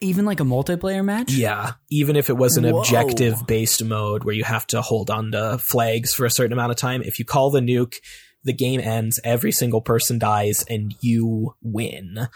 [0.00, 1.32] Even like a multiplayer match?
[1.32, 2.78] yeah even if it was an Whoa.
[2.78, 6.72] objective based mode where you have to hold on to flags for a certain amount
[6.72, 7.96] of time if you call the nuke
[8.44, 12.28] the game ends every single person dies and you win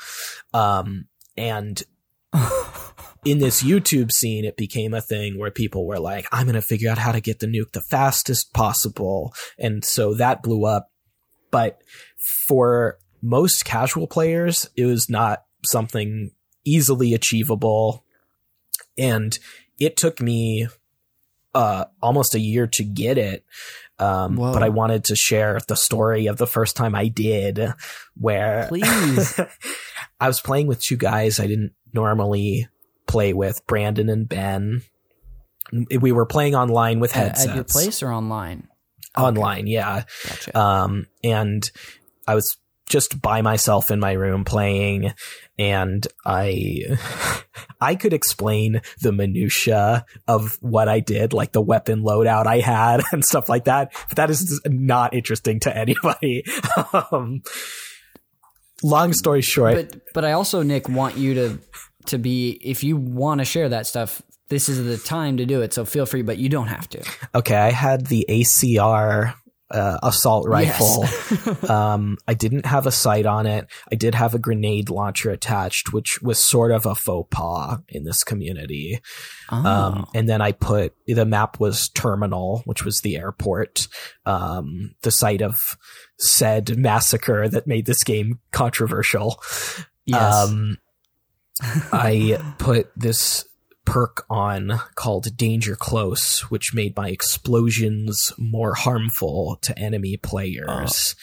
[0.53, 1.07] um
[1.37, 1.83] and
[3.25, 6.63] in this YouTube scene, it became a thing where people were like, I'm going to
[6.63, 9.35] figure out how to get the nuke the fastest possible.
[9.59, 10.91] And so that blew up.
[11.51, 11.83] But
[12.47, 16.31] for most casual players, it was not something
[16.65, 18.05] easily achievable.
[18.99, 19.39] And
[19.79, 20.69] it took me
[21.55, 23.45] uh, almost a year to get it.
[23.99, 27.75] Um, but I wanted to share the story of the first time I did,
[28.17, 29.39] where Please.
[30.21, 32.69] I was playing with two guys I didn't normally
[33.07, 34.83] play with, Brandon and Ben.
[36.01, 37.49] We were playing online with At- headsets.
[37.49, 38.69] At your place or online?
[39.17, 40.05] Okay, Online, yeah.
[40.27, 40.59] Gotcha.
[40.59, 41.69] Um, and
[42.27, 42.57] I was
[42.87, 45.13] just by myself in my room playing
[45.61, 46.99] and I
[47.81, 53.03] I could explain the minutia of what I did, like the weapon loadout I had
[53.13, 53.93] and stuff like that.
[54.09, 56.45] But that is not interesting to anybody.
[57.13, 57.43] um,
[58.83, 61.59] long story short, but but I also Nick want you to
[62.07, 65.61] to be if you want to share that stuff, this is the time to do
[65.61, 65.75] it.
[65.75, 67.05] So feel free, but you don't have to.
[67.35, 69.35] okay, I had the ACR
[69.71, 71.03] uh, assault rifle.
[71.05, 71.71] Yes.
[71.71, 73.67] um, I didn't have a sight on it.
[73.91, 78.05] I did have a grenade launcher attached, which was sort of a faux pas in
[78.05, 79.01] this community.
[79.51, 79.65] Oh.
[79.65, 83.89] Um, and then I put the map was terminal, which was the airport,
[84.27, 85.77] um, the site of
[86.19, 89.41] said massacre that made this game controversial.
[90.05, 90.49] yes.
[90.49, 90.79] Um,
[91.93, 93.45] I put this
[93.91, 101.15] perk on called Danger Close, which made my explosions more harmful to enemy players.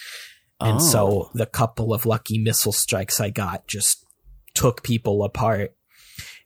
[0.60, 0.70] Oh.
[0.70, 0.84] And Oh.
[0.84, 4.06] so the couple of lucky missile strikes I got just
[4.54, 5.76] took people apart.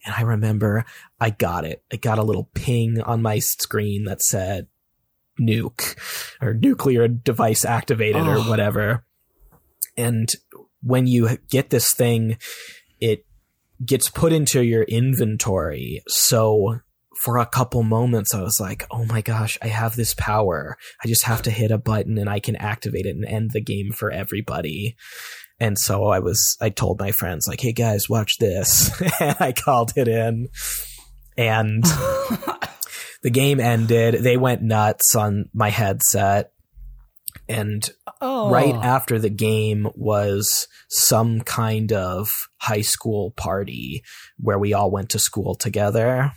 [0.04, 0.84] And I remember
[1.20, 1.82] I got it.
[1.92, 4.66] I got a little ping on my screen that said
[5.40, 5.96] nuke
[6.42, 8.50] or nuclear device activated or Oh.
[8.50, 9.06] whatever.
[9.96, 10.30] And
[10.82, 12.36] when you get this thing,
[13.00, 13.24] it
[13.84, 16.02] gets put into your inventory.
[16.08, 16.80] So
[17.22, 20.76] for a couple moments, I was like, oh my gosh, I have this power.
[21.04, 23.60] I just have to hit a button and I can activate it and end the
[23.60, 24.96] game for everybody.
[25.60, 28.90] And so I was, I told my friends, like, hey guys, watch this.
[29.20, 30.48] and I called it in.
[31.36, 31.84] And
[33.22, 34.14] the game ended.
[34.14, 36.52] They went nuts on my headset.
[37.48, 37.88] And
[38.24, 44.04] Oh, right after the game was some kind of high school party
[44.38, 46.32] where we all went to school together.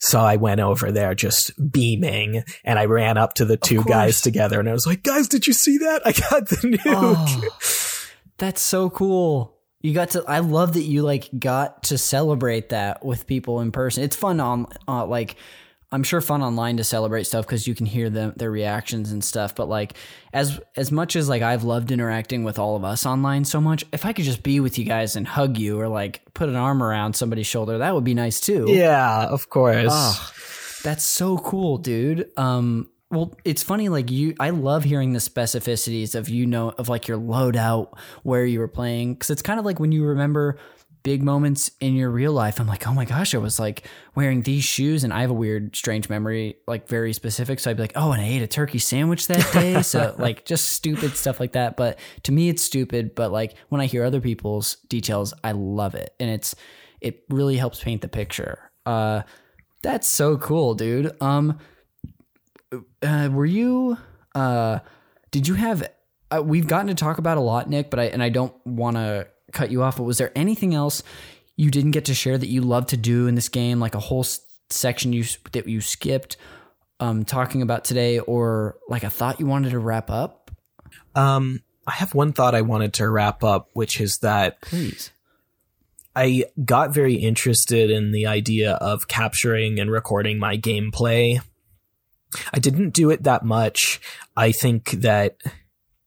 [0.00, 4.20] So I went over there just beaming and I ran up to the two guys
[4.20, 6.02] together and I was like, guys, did you see that?
[6.04, 6.80] I got the nuke.
[6.84, 7.48] Oh,
[8.36, 9.56] that's so cool.
[9.80, 10.24] You got to.
[10.28, 14.04] I love that you like got to celebrate that with people in person.
[14.04, 15.36] It's fun on uh, like.
[15.94, 19.22] I'm sure fun online to celebrate stuff because you can hear them their reactions and
[19.22, 19.54] stuff.
[19.54, 19.94] But like
[20.32, 23.84] as as much as like I've loved interacting with all of us online so much,
[23.92, 26.56] if I could just be with you guys and hug you or like put an
[26.56, 28.66] arm around somebody's shoulder, that would be nice too.
[28.68, 29.86] Yeah, of course.
[29.88, 30.32] Oh,
[30.82, 32.28] that's so cool, dude.
[32.36, 36.88] Um, well, it's funny, like you, I love hearing the specificities of you know of
[36.88, 40.58] like your loadout, where you were playing, because it's kind of like when you remember
[41.04, 42.58] big moments in your real life.
[42.58, 43.86] I'm like, oh my gosh, I was like
[44.16, 47.60] wearing these shoes, and I have a weird, strange memory, like very specific.
[47.60, 49.82] So I'd be like, oh, and I ate a turkey sandwich that day.
[49.82, 51.76] so like just stupid stuff like that.
[51.76, 53.14] But to me, it's stupid.
[53.14, 56.56] But like when I hear other people's details, I love it, and it's
[57.00, 58.70] it really helps paint the picture.
[58.84, 59.22] Uh,
[59.82, 61.14] that's so cool, dude.
[61.22, 61.58] Um,
[63.02, 63.98] uh, were you?
[64.34, 64.78] Uh,
[65.30, 65.86] did you have?
[66.34, 68.96] Uh, we've gotten to talk about a lot, Nick, but I and I don't want
[68.96, 69.96] to cut you off.
[69.96, 71.02] But was there anything else
[71.56, 74.00] you didn't get to share that you love to do in this game, like a
[74.00, 74.26] whole
[74.70, 76.36] section you that you skipped,
[77.00, 80.50] um, talking about today, or like a thought you wanted to wrap up?
[81.14, 85.10] Um, I have one thought I wanted to wrap up, which is that Please.
[86.16, 91.40] I got very interested in the idea of capturing and recording my gameplay.
[92.52, 94.00] I didn't do it that much.
[94.36, 95.36] I think that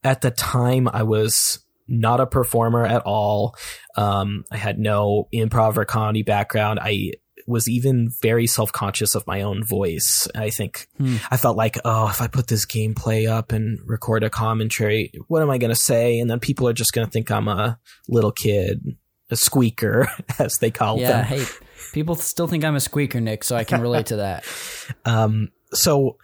[0.04, 3.56] at the time I was not a performer at all.
[3.96, 6.80] Um, I had no improv or comedy background.
[6.82, 7.14] I
[7.46, 10.28] was even very self conscious of my own voice.
[10.36, 11.16] I think Hmm.
[11.32, 15.42] I felt like, oh, if I put this gameplay up and record a commentary, what
[15.42, 16.20] am I going to say?
[16.20, 18.98] And then people are just going to think I'm a little kid,
[19.30, 20.10] a squeaker,
[20.40, 21.22] as they call Yeah.
[21.22, 21.26] them.
[21.26, 21.46] Hey,
[21.94, 24.44] people still think I'm a squeaker, Nick, so I can relate to that.
[25.06, 26.18] Um, so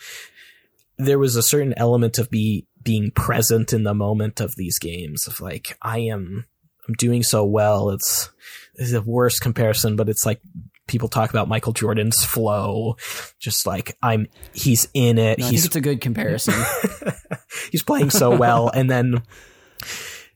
[0.97, 5.27] there was a certain element of me being present in the moment of these games
[5.27, 6.45] of like, I am,
[6.87, 7.89] I'm doing so well.
[7.91, 8.29] It's,
[8.75, 10.41] it's a worse comparison, but it's like
[10.87, 12.97] people talk about Michael Jordan's flow.
[13.39, 15.39] Just like I'm, he's in it.
[15.39, 16.55] No, he's, it's a good comparison.
[17.71, 18.69] he's playing so well.
[18.69, 19.23] And then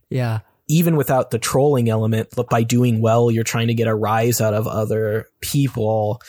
[0.09, 0.39] yeah.
[0.67, 4.41] even without the trolling element, but by doing well, you're trying to get a rise
[4.41, 6.21] out of other people.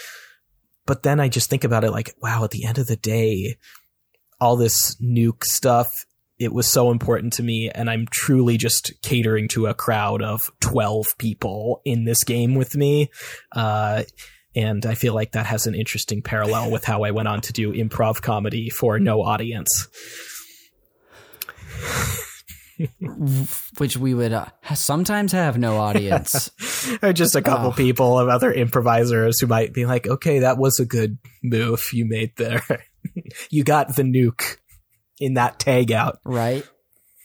[0.86, 3.56] But then I just think about it like, wow, at the end of the day,
[4.40, 6.06] all this nuke stuff,
[6.38, 7.70] it was so important to me.
[7.74, 12.76] And I'm truly just catering to a crowd of 12 people in this game with
[12.76, 13.10] me.
[13.52, 14.04] Uh,
[14.54, 17.52] and I feel like that has an interesting parallel with how I went on to
[17.52, 19.88] do improv comedy for no audience.
[23.78, 26.50] Which we would uh, sometimes have no audience.
[27.02, 27.72] or just a couple Oh.
[27.72, 32.04] people of other improvisers who might be like, okay, that was a good move you
[32.06, 32.62] made there.
[33.50, 34.58] you got the nuke
[35.20, 36.18] in that tag out.
[36.24, 36.66] right?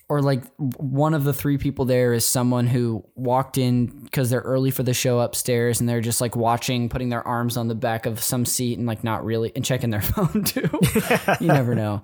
[0.09, 4.41] Or like one of the three people there is someone who walked in because they're
[4.41, 7.73] early for the show upstairs and they're just like watching, putting their arms on the
[7.73, 10.69] back of some seat and like not really and checking their phone too.
[11.39, 12.03] you never know.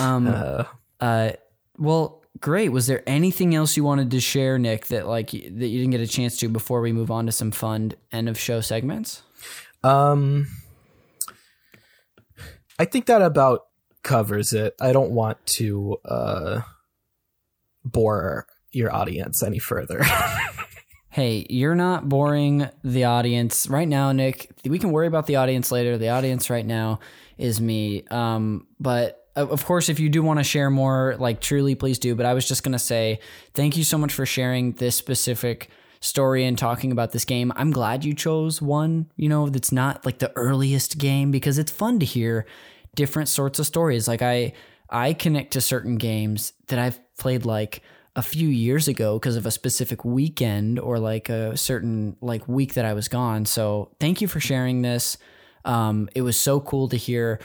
[0.00, 0.64] Um, Uh,
[1.00, 1.32] uh,
[1.76, 2.70] well, great.
[2.70, 6.00] Was there anything else you wanted to share, Nick, that like that you didn't get
[6.00, 9.22] a chance to before we move on to some fun end of show segments?
[9.84, 10.46] um,
[12.78, 13.66] I think that about
[14.02, 14.74] covers it.
[14.80, 16.60] I don't want to uh,
[17.84, 20.02] bore your audience any further.
[21.12, 24.50] Hey, you're not boring the audience right now, Nick.
[24.64, 25.98] We can worry about the audience later.
[25.98, 27.00] The audience right now
[27.36, 28.04] is me.
[28.10, 31.98] Um, but of of course, if you do want to share more, like truly, please
[31.98, 32.14] do.
[32.14, 33.20] But I was just gonna say
[33.52, 35.68] thank you so much for sharing this specific
[36.00, 37.52] story and talking about this game.
[37.56, 41.70] I'm glad you chose one, you know, that's not like the earliest game because it's
[41.70, 42.46] fun to hear
[42.94, 44.08] different sorts of stories.
[44.08, 44.52] Like I
[44.90, 47.82] I connect to certain games that I've played like
[48.14, 52.74] a few years ago because of a specific weekend or like a certain like week
[52.74, 53.46] that I was gone.
[53.46, 55.16] So thank you for sharing this.
[55.64, 57.40] Um, it was so cool to hear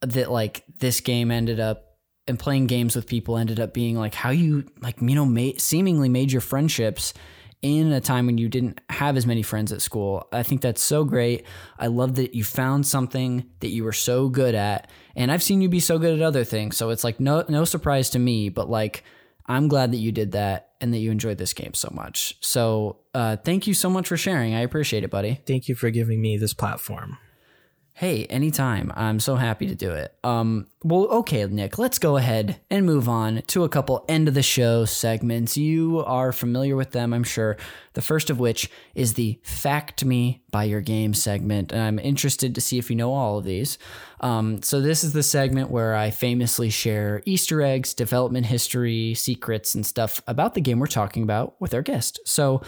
[0.00, 1.96] that like this game ended up
[2.26, 5.56] and playing games with people ended up being like how you like you know ma-
[5.56, 7.14] seemingly made your friendships
[7.62, 10.28] in a time when you didn't have as many friends at school.
[10.32, 11.44] I think that's so great.
[11.78, 14.90] I love that you found something that you were so good at.
[15.16, 16.76] And I've seen you be so good at other things.
[16.76, 19.02] So it's like no no surprise to me, but like
[19.46, 22.36] I'm glad that you did that and that you enjoyed this game so much.
[22.40, 24.54] So uh, thank you so much for sharing.
[24.54, 25.40] I appreciate it, buddy.
[25.46, 27.18] Thank you for giving me this platform.
[27.98, 28.92] Hey, anytime.
[28.94, 30.14] I'm so happy to do it.
[30.22, 34.34] Um, well, okay, Nick, let's go ahead and move on to a couple end of
[34.34, 35.56] the show segments.
[35.56, 37.56] You are familiar with them, I'm sure.
[37.94, 41.72] The first of which is the Fact Me by Your Game segment.
[41.72, 43.78] And I'm interested to see if you know all of these.
[44.20, 49.74] Um, so, this is the segment where I famously share Easter eggs, development history, secrets,
[49.74, 52.20] and stuff about the game we're talking about with our guest.
[52.24, 52.62] So,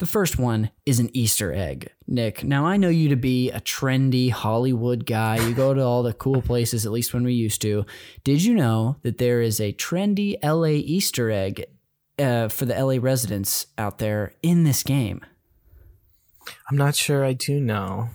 [0.00, 1.92] the first one is an Easter egg.
[2.06, 5.36] Nick, now I know you to be a trendy Hollywood guy.
[5.36, 7.84] You go to all the cool places, at least when we used to.
[8.24, 11.66] Did you know that there is a trendy LA Easter egg
[12.18, 15.20] uh, for the LA residents out there in this game?
[16.70, 18.08] I'm not sure I do know.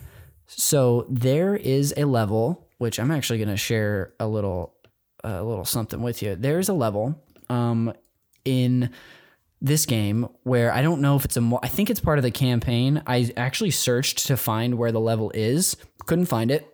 [0.48, 4.74] So there is a level, which I'm actually going to share a little,
[5.24, 6.36] a little something with you.
[6.36, 7.94] There's a level um,
[8.44, 8.90] in
[9.66, 12.24] this game where I don't know if it's a mo- I think it's part of
[12.24, 13.02] the campaign.
[13.08, 15.76] I actually searched to find where the level is,
[16.06, 16.70] couldn't find it,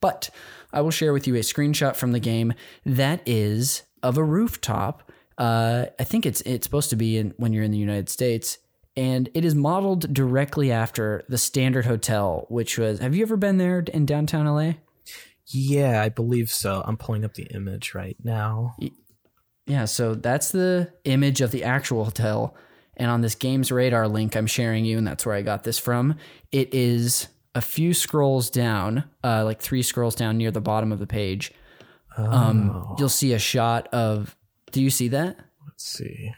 [0.00, 0.30] but
[0.72, 2.54] I will share with you a screenshot from the game
[2.84, 5.10] that is of a rooftop.
[5.36, 8.58] Uh, I think it's it's supposed to be in when you're in the United States,
[8.96, 13.00] and it is modeled directly after the Standard Hotel, which was.
[13.00, 14.74] Have you ever been there in downtown LA?
[15.48, 16.82] Yeah, I believe so.
[16.86, 18.76] I'm pulling up the image right now.
[19.66, 22.54] Yeah, so that's the image of the actual hotel.
[22.96, 25.78] And on this game's radar link I'm sharing you, and that's where I got this
[25.78, 26.16] from,
[26.52, 30.98] it is a few scrolls down, uh, like three scrolls down near the bottom of
[30.98, 31.52] the page.
[32.16, 34.36] Um, you'll see a shot of.
[34.72, 35.36] Do you see that?
[35.66, 36.32] Let's see.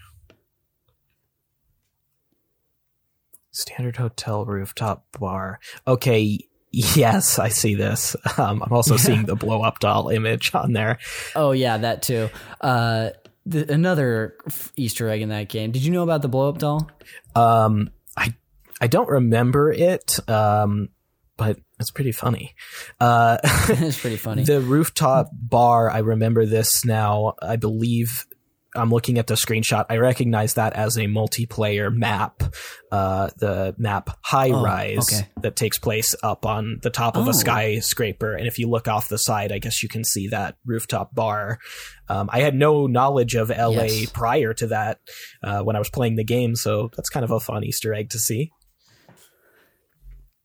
[3.50, 5.60] Standard hotel rooftop bar.
[5.86, 8.16] Okay, yes, I see this.
[8.38, 10.98] Um, I'm also seeing the blow up doll image on there.
[11.34, 12.30] Oh yeah, that too.
[12.60, 13.10] Uh,
[13.46, 15.72] the, another f- Easter egg in that game.
[15.72, 16.88] Did you know about the blow up doll?
[17.34, 18.34] Um, I
[18.80, 20.90] I don't remember it, um,
[21.36, 22.54] but it's pretty funny.
[23.00, 24.44] Uh, it's pretty funny.
[24.44, 25.90] the rooftop bar.
[25.90, 27.34] I remember this now.
[27.42, 28.26] I believe
[28.78, 29.84] I'm looking at the screenshot.
[29.90, 32.42] I recognize that as a multiplayer map,
[32.90, 35.28] uh, the map High Rise okay.
[35.42, 37.30] that takes place up on the top of Oh.
[37.30, 38.34] a skyscraper.
[38.34, 41.58] And if you look off the side, I guess you can see that rooftop bar.
[42.08, 44.10] Um, I had no knowledge of LA Yes.
[44.10, 45.00] prior to that
[45.42, 48.10] uh, when I was playing the game, so that's kind of a fun Easter egg
[48.10, 48.50] to see.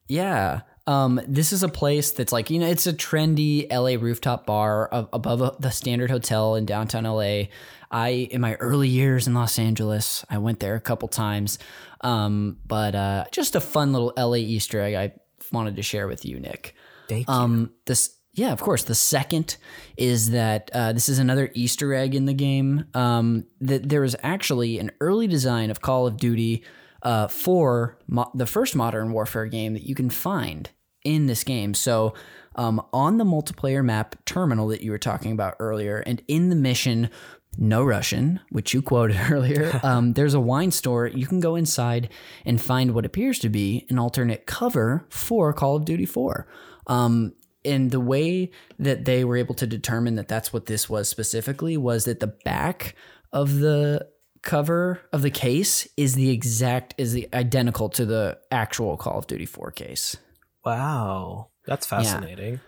[0.07, 0.61] Yeah.
[0.85, 4.89] Um, this is a place that's like, you know, it's a trendy LA rooftop bar
[4.91, 7.45] above the standard hotel in downtown LA.
[7.89, 11.57] I, in my early years in Los Angeles, I went there a couple times.
[12.01, 15.13] Um, but uh, just a fun little LA Easter egg I
[15.53, 16.75] wanted to share with you, Nick.
[17.07, 17.33] Thank you.
[17.33, 18.83] Um, this, yeah, of course.
[18.83, 19.55] The second
[19.95, 22.85] is that uh, this is another Easter egg in the game.
[22.93, 26.63] Um, that was actually an early design of Call of Duty
[27.03, 30.69] uh, for mo- the first Modern Warfare game that you can find
[31.03, 31.73] in this game.
[31.73, 32.13] So,
[32.55, 36.55] um, on the multiplayer map terminal that you were talking about earlier, and in the
[36.55, 37.09] mission.
[37.55, 39.79] No Russian, which you quoted earlier.
[39.83, 41.05] Um, there's a wine store.
[41.05, 42.09] You can go inside
[42.45, 46.47] and find what appears to be an alternate cover for Call of Duty 4.
[46.87, 51.07] Um, and the way that they were able to determine that that's what this was
[51.09, 52.95] specifically was that the back
[53.31, 54.07] of the
[54.43, 59.27] cover of the case is the exact is the identical to the actual Call of
[59.27, 60.17] Duty 4 case.
[60.65, 62.59] wow, that's fascinating.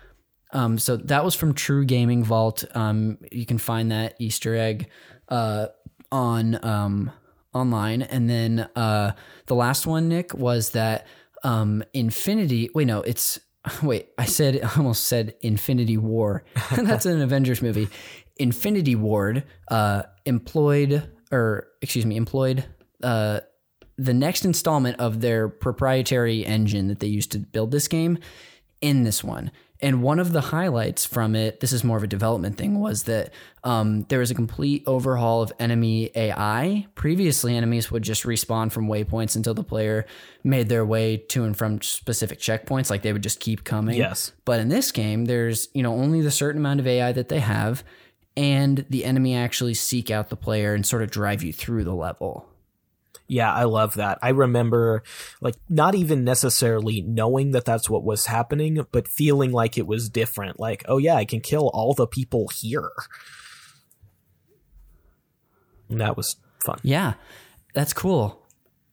[0.52, 2.64] Um, so that was from True Gaming Vault.
[2.73, 4.89] Um, you can find that Easter egg
[5.27, 5.68] uh,
[6.11, 7.11] on um,
[7.53, 9.11] online, and then uh,
[9.47, 11.07] the last one, Nick, was that
[11.43, 12.69] um, Infinity.
[12.73, 13.39] Wait, no, it's
[13.84, 14.10] wait.
[14.18, 16.43] I said I almost said Infinity War.
[16.76, 17.89] That's an Avengers movie.
[18.38, 22.66] Infinity Ward uh, employed, or excuse me, employed.
[23.03, 23.41] Uh,
[23.98, 28.18] the next installment of their proprietary engine that they used to build this game
[28.82, 29.52] in this one.
[29.82, 33.03] And one of the highlights from it, this is more of a development thing, was
[33.03, 33.32] that
[33.64, 36.88] um, there was a complete overhaul of enemy AI.
[36.95, 40.06] Previously, enemies would just respawn from waypoints until the player
[40.44, 42.90] made their way to and from specific checkpoints.
[42.90, 43.98] Like they would just keep coming.
[43.98, 44.32] Yes.
[44.45, 47.40] But in this game, there's you know only the certain amount of AI that they
[47.41, 47.84] have,
[48.38, 51.95] and the enemy actually seek out the player and sort of drive you through the
[51.95, 52.49] level.
[53.28, 54.20] Yeah, I love that.
[54.22, 55.02] I remember,
[55.41, 60.10] like, not even necessarily knowing that that's what was happening, but feeling like it was
[60.10, 60.60] different.
[60.60, 62.91] Like, oh yeah, I can kill all the people here.
[65.90, 66.80] And that was fun.
[66.84, 67.14] Yeah,
[67.74, 68.41] that's cool.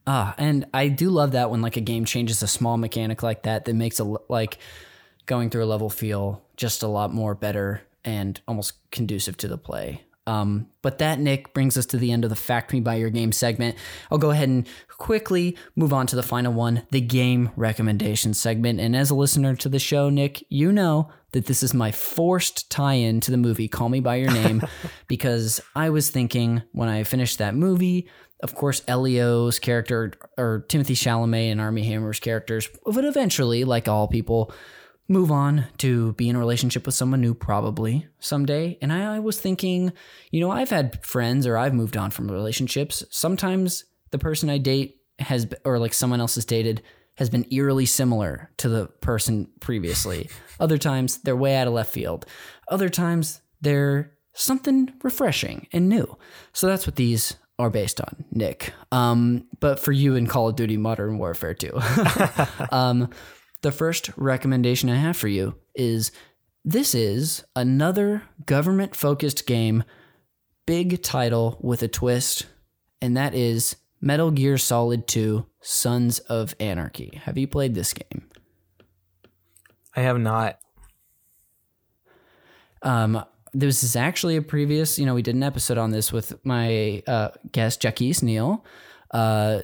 [0.05, 3.43] Ah, and I do love that when like a game changes a small mechanic like
[3.43, 4.57] that that makes a like
[5.25, 9.57] going through a level feel just a lot more better and almost conducive to the
[9.57, 10.03] play.
[10.25, 13.09] Um, but that, Nick, brings us to the end of the Fact Me By Your
[13.09, 13.75] Game segment.
[14.09, 14.67] I'll go ahead and
[14.97, 18.79] quickly move on to the final one, the game recommendation segment.
[18.79, 22.71] And as a listener to the show, Nick, you know that this is my forced
[22.71, 24.61] tie in to the movie Call Me By Your Name
[25.07, 28.07] because I was thinking when I finished that movie,
[28.39, 34.07] of course, Elio's character or Timothée Chalamet and Armie Hammer's characters would eventually, like all
[34.07, 34.53] people,
[35.07, 38.77] move on to be in a relationship with someone new probably someday.
[38.81, 39.91] And I, I, was thinking,
[40.31, 43.03] you know, I've had friends or I've moved on from relationships.
[43.09, 46.81] Sometimes the person I date has, or like someone else has dated,
[47.17, 50.29] has been eerily similar to the person previously.
[50.59, 52.25] Other times they're way out of left field.
[52.69, 56.17] Other times they're something refreshing and new.
[56.53, 58.73] So that's what these are based on, Nick.
[58.91, 61.79] Um, but for you in Call of Duty Modern Warfare 2.
[62.71, 63.09] um,
[63.63, 66.11] the first recommendation I have for you is
[66.63, 69.83] this is another government focused game,
[70.67, 72.45] big title with a twist,
[73.01, 77.19] and that is Metal Gear Solid 2 Sons of Anarchy.
[77.23, 78.29] Have you played this game?
[79.95, 80.59] I have not.
[82.81, 83.23] Um,
[83.53, 87.01] this is actually a previous, you know, we did an episode on this with my
[87.07, 88.65] uh, guest, Jackie Neal.
[89.11, 89.61] Uh,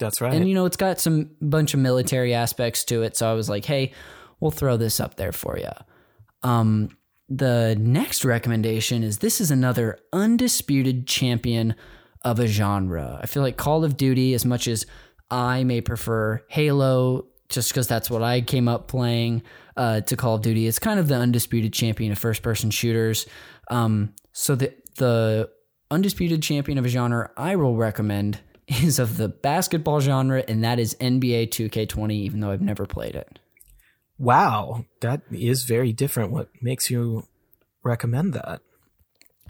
[0.00, 0.34] that's right.
[0.34, 3.16] And you know, it's got some bunch of military aspects to it.
[3.16, 3.92] So I was like, hey,
[4.40, 5.70] we'll throw this up there for you.
[6.42, 6.96] Um,
[7.28, 11.76] the next recommendation is this is another undisputed champion
[12.24, 13.20] of a genre.
[13.22, 14.84] I feel like Call of Duty, as much as
[15.30, 19.42] I may prefer Halo, just because that's what I came up playing
[19.76, 23.26] uh, to Call of Duty, it's kind of the undisputed champion of first person shooters.
[23.70, 25.50] Um, so the the
[25.90, 28.40] undisputed champion of a genre I will recommend
[28.82, 33.16] is of the basketball genre, and that is NBA 2K20, even though I've never played
[33.16, 33.38] it.
[34.18, 36.30] Wow, that is very different.
[36.30, 37.26] What makes you
[37.82, 38.60] recommend that?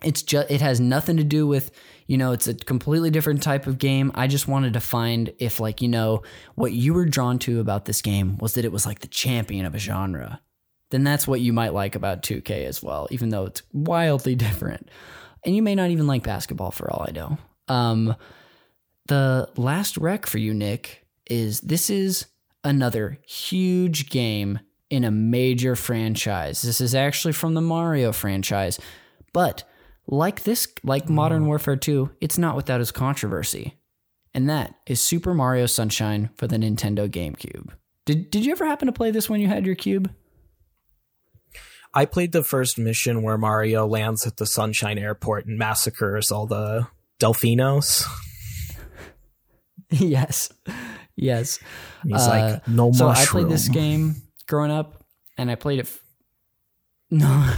[0.03, 1.71] It's just it has nothing to do with,
[2.07, 4.11] you know, it's a completely different type of game.
[4.15, 6.23] I just wanted to find if like, you know,
[6.55, 9.67] what you were drawn to about this game was that it was like the champion
[9.67, 10.41] of a genre.
[10.89, 14.89] Then that's what you might like about 2K as well, even though it's wildly different.
[15.45, 17.39] And you may not even like basketball for all I know.
[17.69, 18.17] Um,
[19.11, 22.27] the last rec for you, Nick, is this is
[22.63, 26.63] another huge game in a major franchise.
[26.63, 28.79] This is actually from the Mario franchise.
[29.33, 29.65] But
[30.07, 31.11] like this, like mm.
[31.11, 33.75] Modern Warfare 2, it's not without its controversy.
[34.33, 37.71] And that is Super Mario Sunshine for the Nintendo GameCube.
[38.07, 40.13] Did, did you ever happen to play this when you had your cube?
[41.93, 46.47] I played the first mission where Mario lands at the Sunshine Airport and massacres all
[46.47, 46.87] the
[47.21, 48.05] Delfinos.
[49.99, 50.51] yes,
[51.17, 51.59] yes.
[52.03, 53.45] And he's uh, like, no so mushroom.
[53.45, 55.05] I played this game growing up,
[55.37, 55.87] and I played it.
[55.87, 56.03] F-
[57.11, 57.55] no.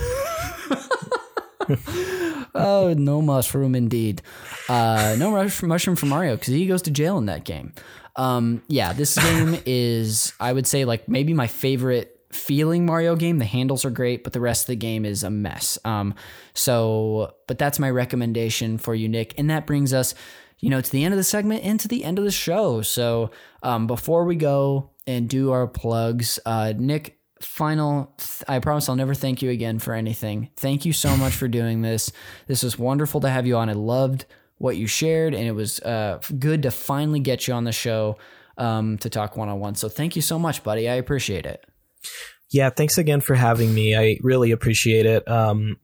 [2.54, 4.22] oh, no mushroom indeed.
[4.68, 5.30] Uh, no
[5.62, 7.72] mushroom for Mario because he goes to jail in that game.
[8.16, 13.38] Um, yeah, this game is, I would say, like maybe my favorite feeling Mario game.
[13.38, 15.78] The handles are great, but the rest of the game is a mess.
[15.84, 16.14] Um,
[16.54, 19.38] so, but that's my recommendation for you, Nick.
[19.38, 20.14] And that brings us
[20.62, 22.80] you know, to the end of the segment and to the end of the show.
[22.80, 23.30] So
[23.62, 28.96] um, before we go and do our plugs, uh, Nick, final, th- I promise I'll
[28.96, 30.50] never thank you again for anything.
[30.56, 32.12] Thank you so much for doing this.
[32.46, 33.68] This was wonderful to have you on.
[33.68, 34.24] I loved
[34.58, 38.16] what you shared, and it was uh, good to finally get you on the show
[38.56, 39.74] um, to talk one on one.
[39.74, 40.88] So thank you so much, buddy.
[40.88, 41.66] I appreciate it.
[42.52, 43.96] Yeah, thanks again for having me.
[43.96, 45.28] I really appreciate it.
[45.28, 45.78] Um,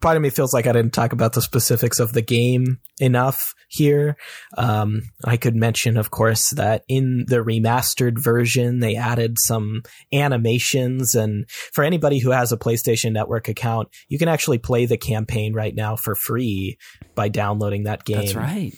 [0.00, 3.54] part of me feels like I didn't talk about the specifics of the game enough
[3.68, 4.16] here.
[4.56, 11.14] Um, I could mention, of course, that in the remastered version, they added some animations.
[11.14, 15.52] And for anybody who has a PlayStation Network account, you can actually play the campaign
[15.52, 16.78] right now for free
[17.14, 18.18] by downloading that game.
[18.18, 18.74] That's right.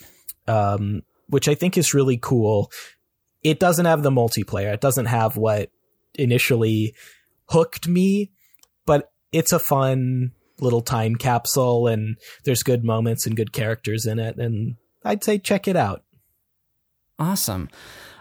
[0.47, 2.71] Um, which I think is really cool.
[3.43, 4.73] It doesn't have the multiplayer.
[4.73, 5.71] It doesn't have what
[6.15, 6.95] initially
[7.49, 8.33] hooked me,
[8.87, 14.19] but it's a fun little time capsule and there's good moments and good characters in
[14.19, 16.05] it and I'd say check it out.
[17.19, 17.69] Awesome.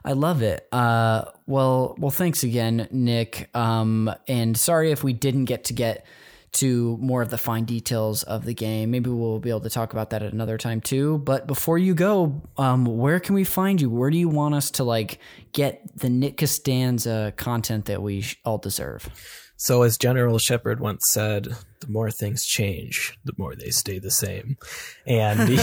[0.03, 0.67] I love it.
[0.71, 3.49] Uh, well, well, thanks again, Nick.
[3.53, 6.05] Um, and sorry if we didn't get to get
[6.51, 8.91] to more of the fine details of the game.
[8.91, 11.19] Maybe we'll be able to talk about that at another time too.
[11.19, 13.89] But before you go, um, where can we find you?
[13.89, 15.19] Where do you want us to like
[15.53, 19.09] get the Nick Costanza content that we all deserve?
[19.57, 21.49] So, as General Shepherd once said,
[21.81, 24.57] the more things change, the more they stay the same.
[25.05, 25.59] And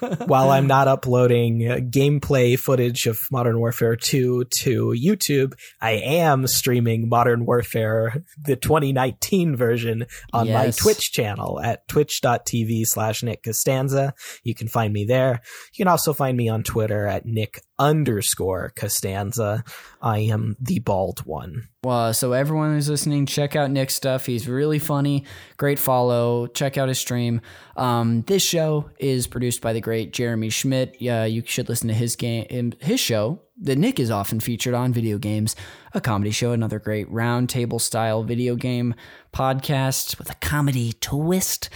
[0.26, 6.46] while I'm not uploading uh, gameplay footage of Modern Warfare 2 to YouTube, I am
[6.46, 10.54] streaming Modern Warfare, the 2019 version, on yes.
[10.54, 14.14] my Twitch channel at twitch.tv slash Nick Costanza.
[14.42, 15.42] You can find me there.
[15.72, 19.64] You can also find me on Twitter at Nick underscore Costanza.
[20.00, 21.68] I am the bald one.
[21.82, 24.26] Well, so everyone who's listening, check out Nick's stuff.
[24.26, 25.24] He's really funny.
[25.56, 26.46] Great follow.
[26.46, 27.40] Check out his stream.
[27.76, 30.96] Um, this show is produced by the great Jeremy Schmidt.
[31.00, 34.92] Yeah, you should listen to his game, his show that Nick is often featured on
[34.92, 35.54] video games,
[35.92, 38.94] a comedy show, another great roundtable style video game
[39.32, 41.68] podcast with a comedy twist.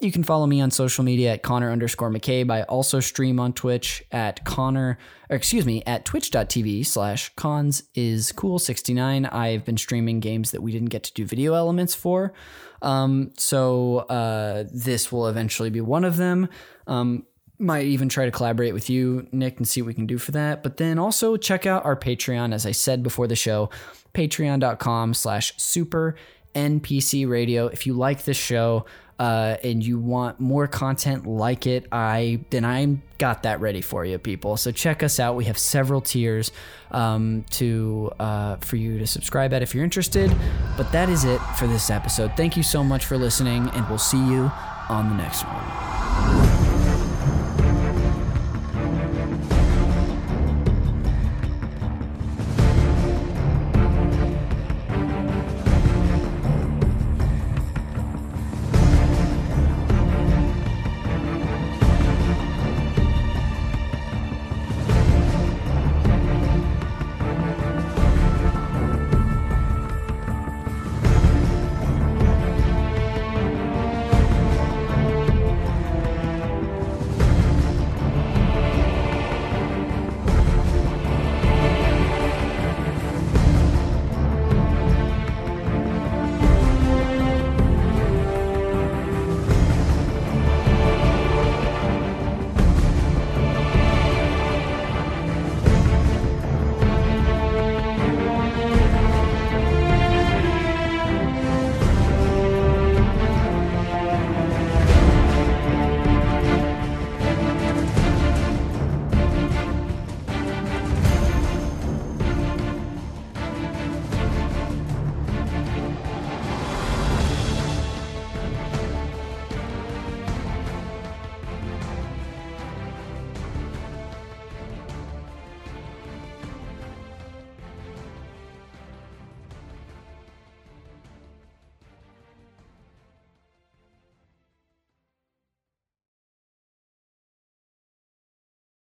[0.00, 2.52] You can follow me on social media at Connor underscore McCabe.
[2.52, 4.96] I also stream on Twitch at Connor,
[5.28, 9.26] or excuse me, at twitch.tv slash cons is cool 69.
[9.26, 12.32] I've been streaming games that we didn't get to do video elements for.
[12.80, 16.48] Um, so uh, this will eventually be one of them.
[16.86, 17.26] Um,
[17.58, 20.30] might even try to collaborate with you, Nick, and see what we can do for
[20.30, 20.62] that.
[20.62, 23.68] But then also check out our Patreon, as I said before the show,
[24.14, 26.14] patreon.com slash super
[26.54, 27.66] NPC radio.
[27.66, 28.86] If you like this show,
[29.18, 34.04] uh, and you want more content like it, I then I got that ready for
[34.04, 34.56] you, people.
[34.56, 35.34] So check us out.
[35.34, 36.52] We have several tiers
[36.90, 40.34] um, to uh, for you to subscribe at if you're interested.
[40.76, 42.36] But that is it for this episode.
[42.36, 44.50] Thank you so much for listening, and we'll see you
[44.88, 46.57] on the next one.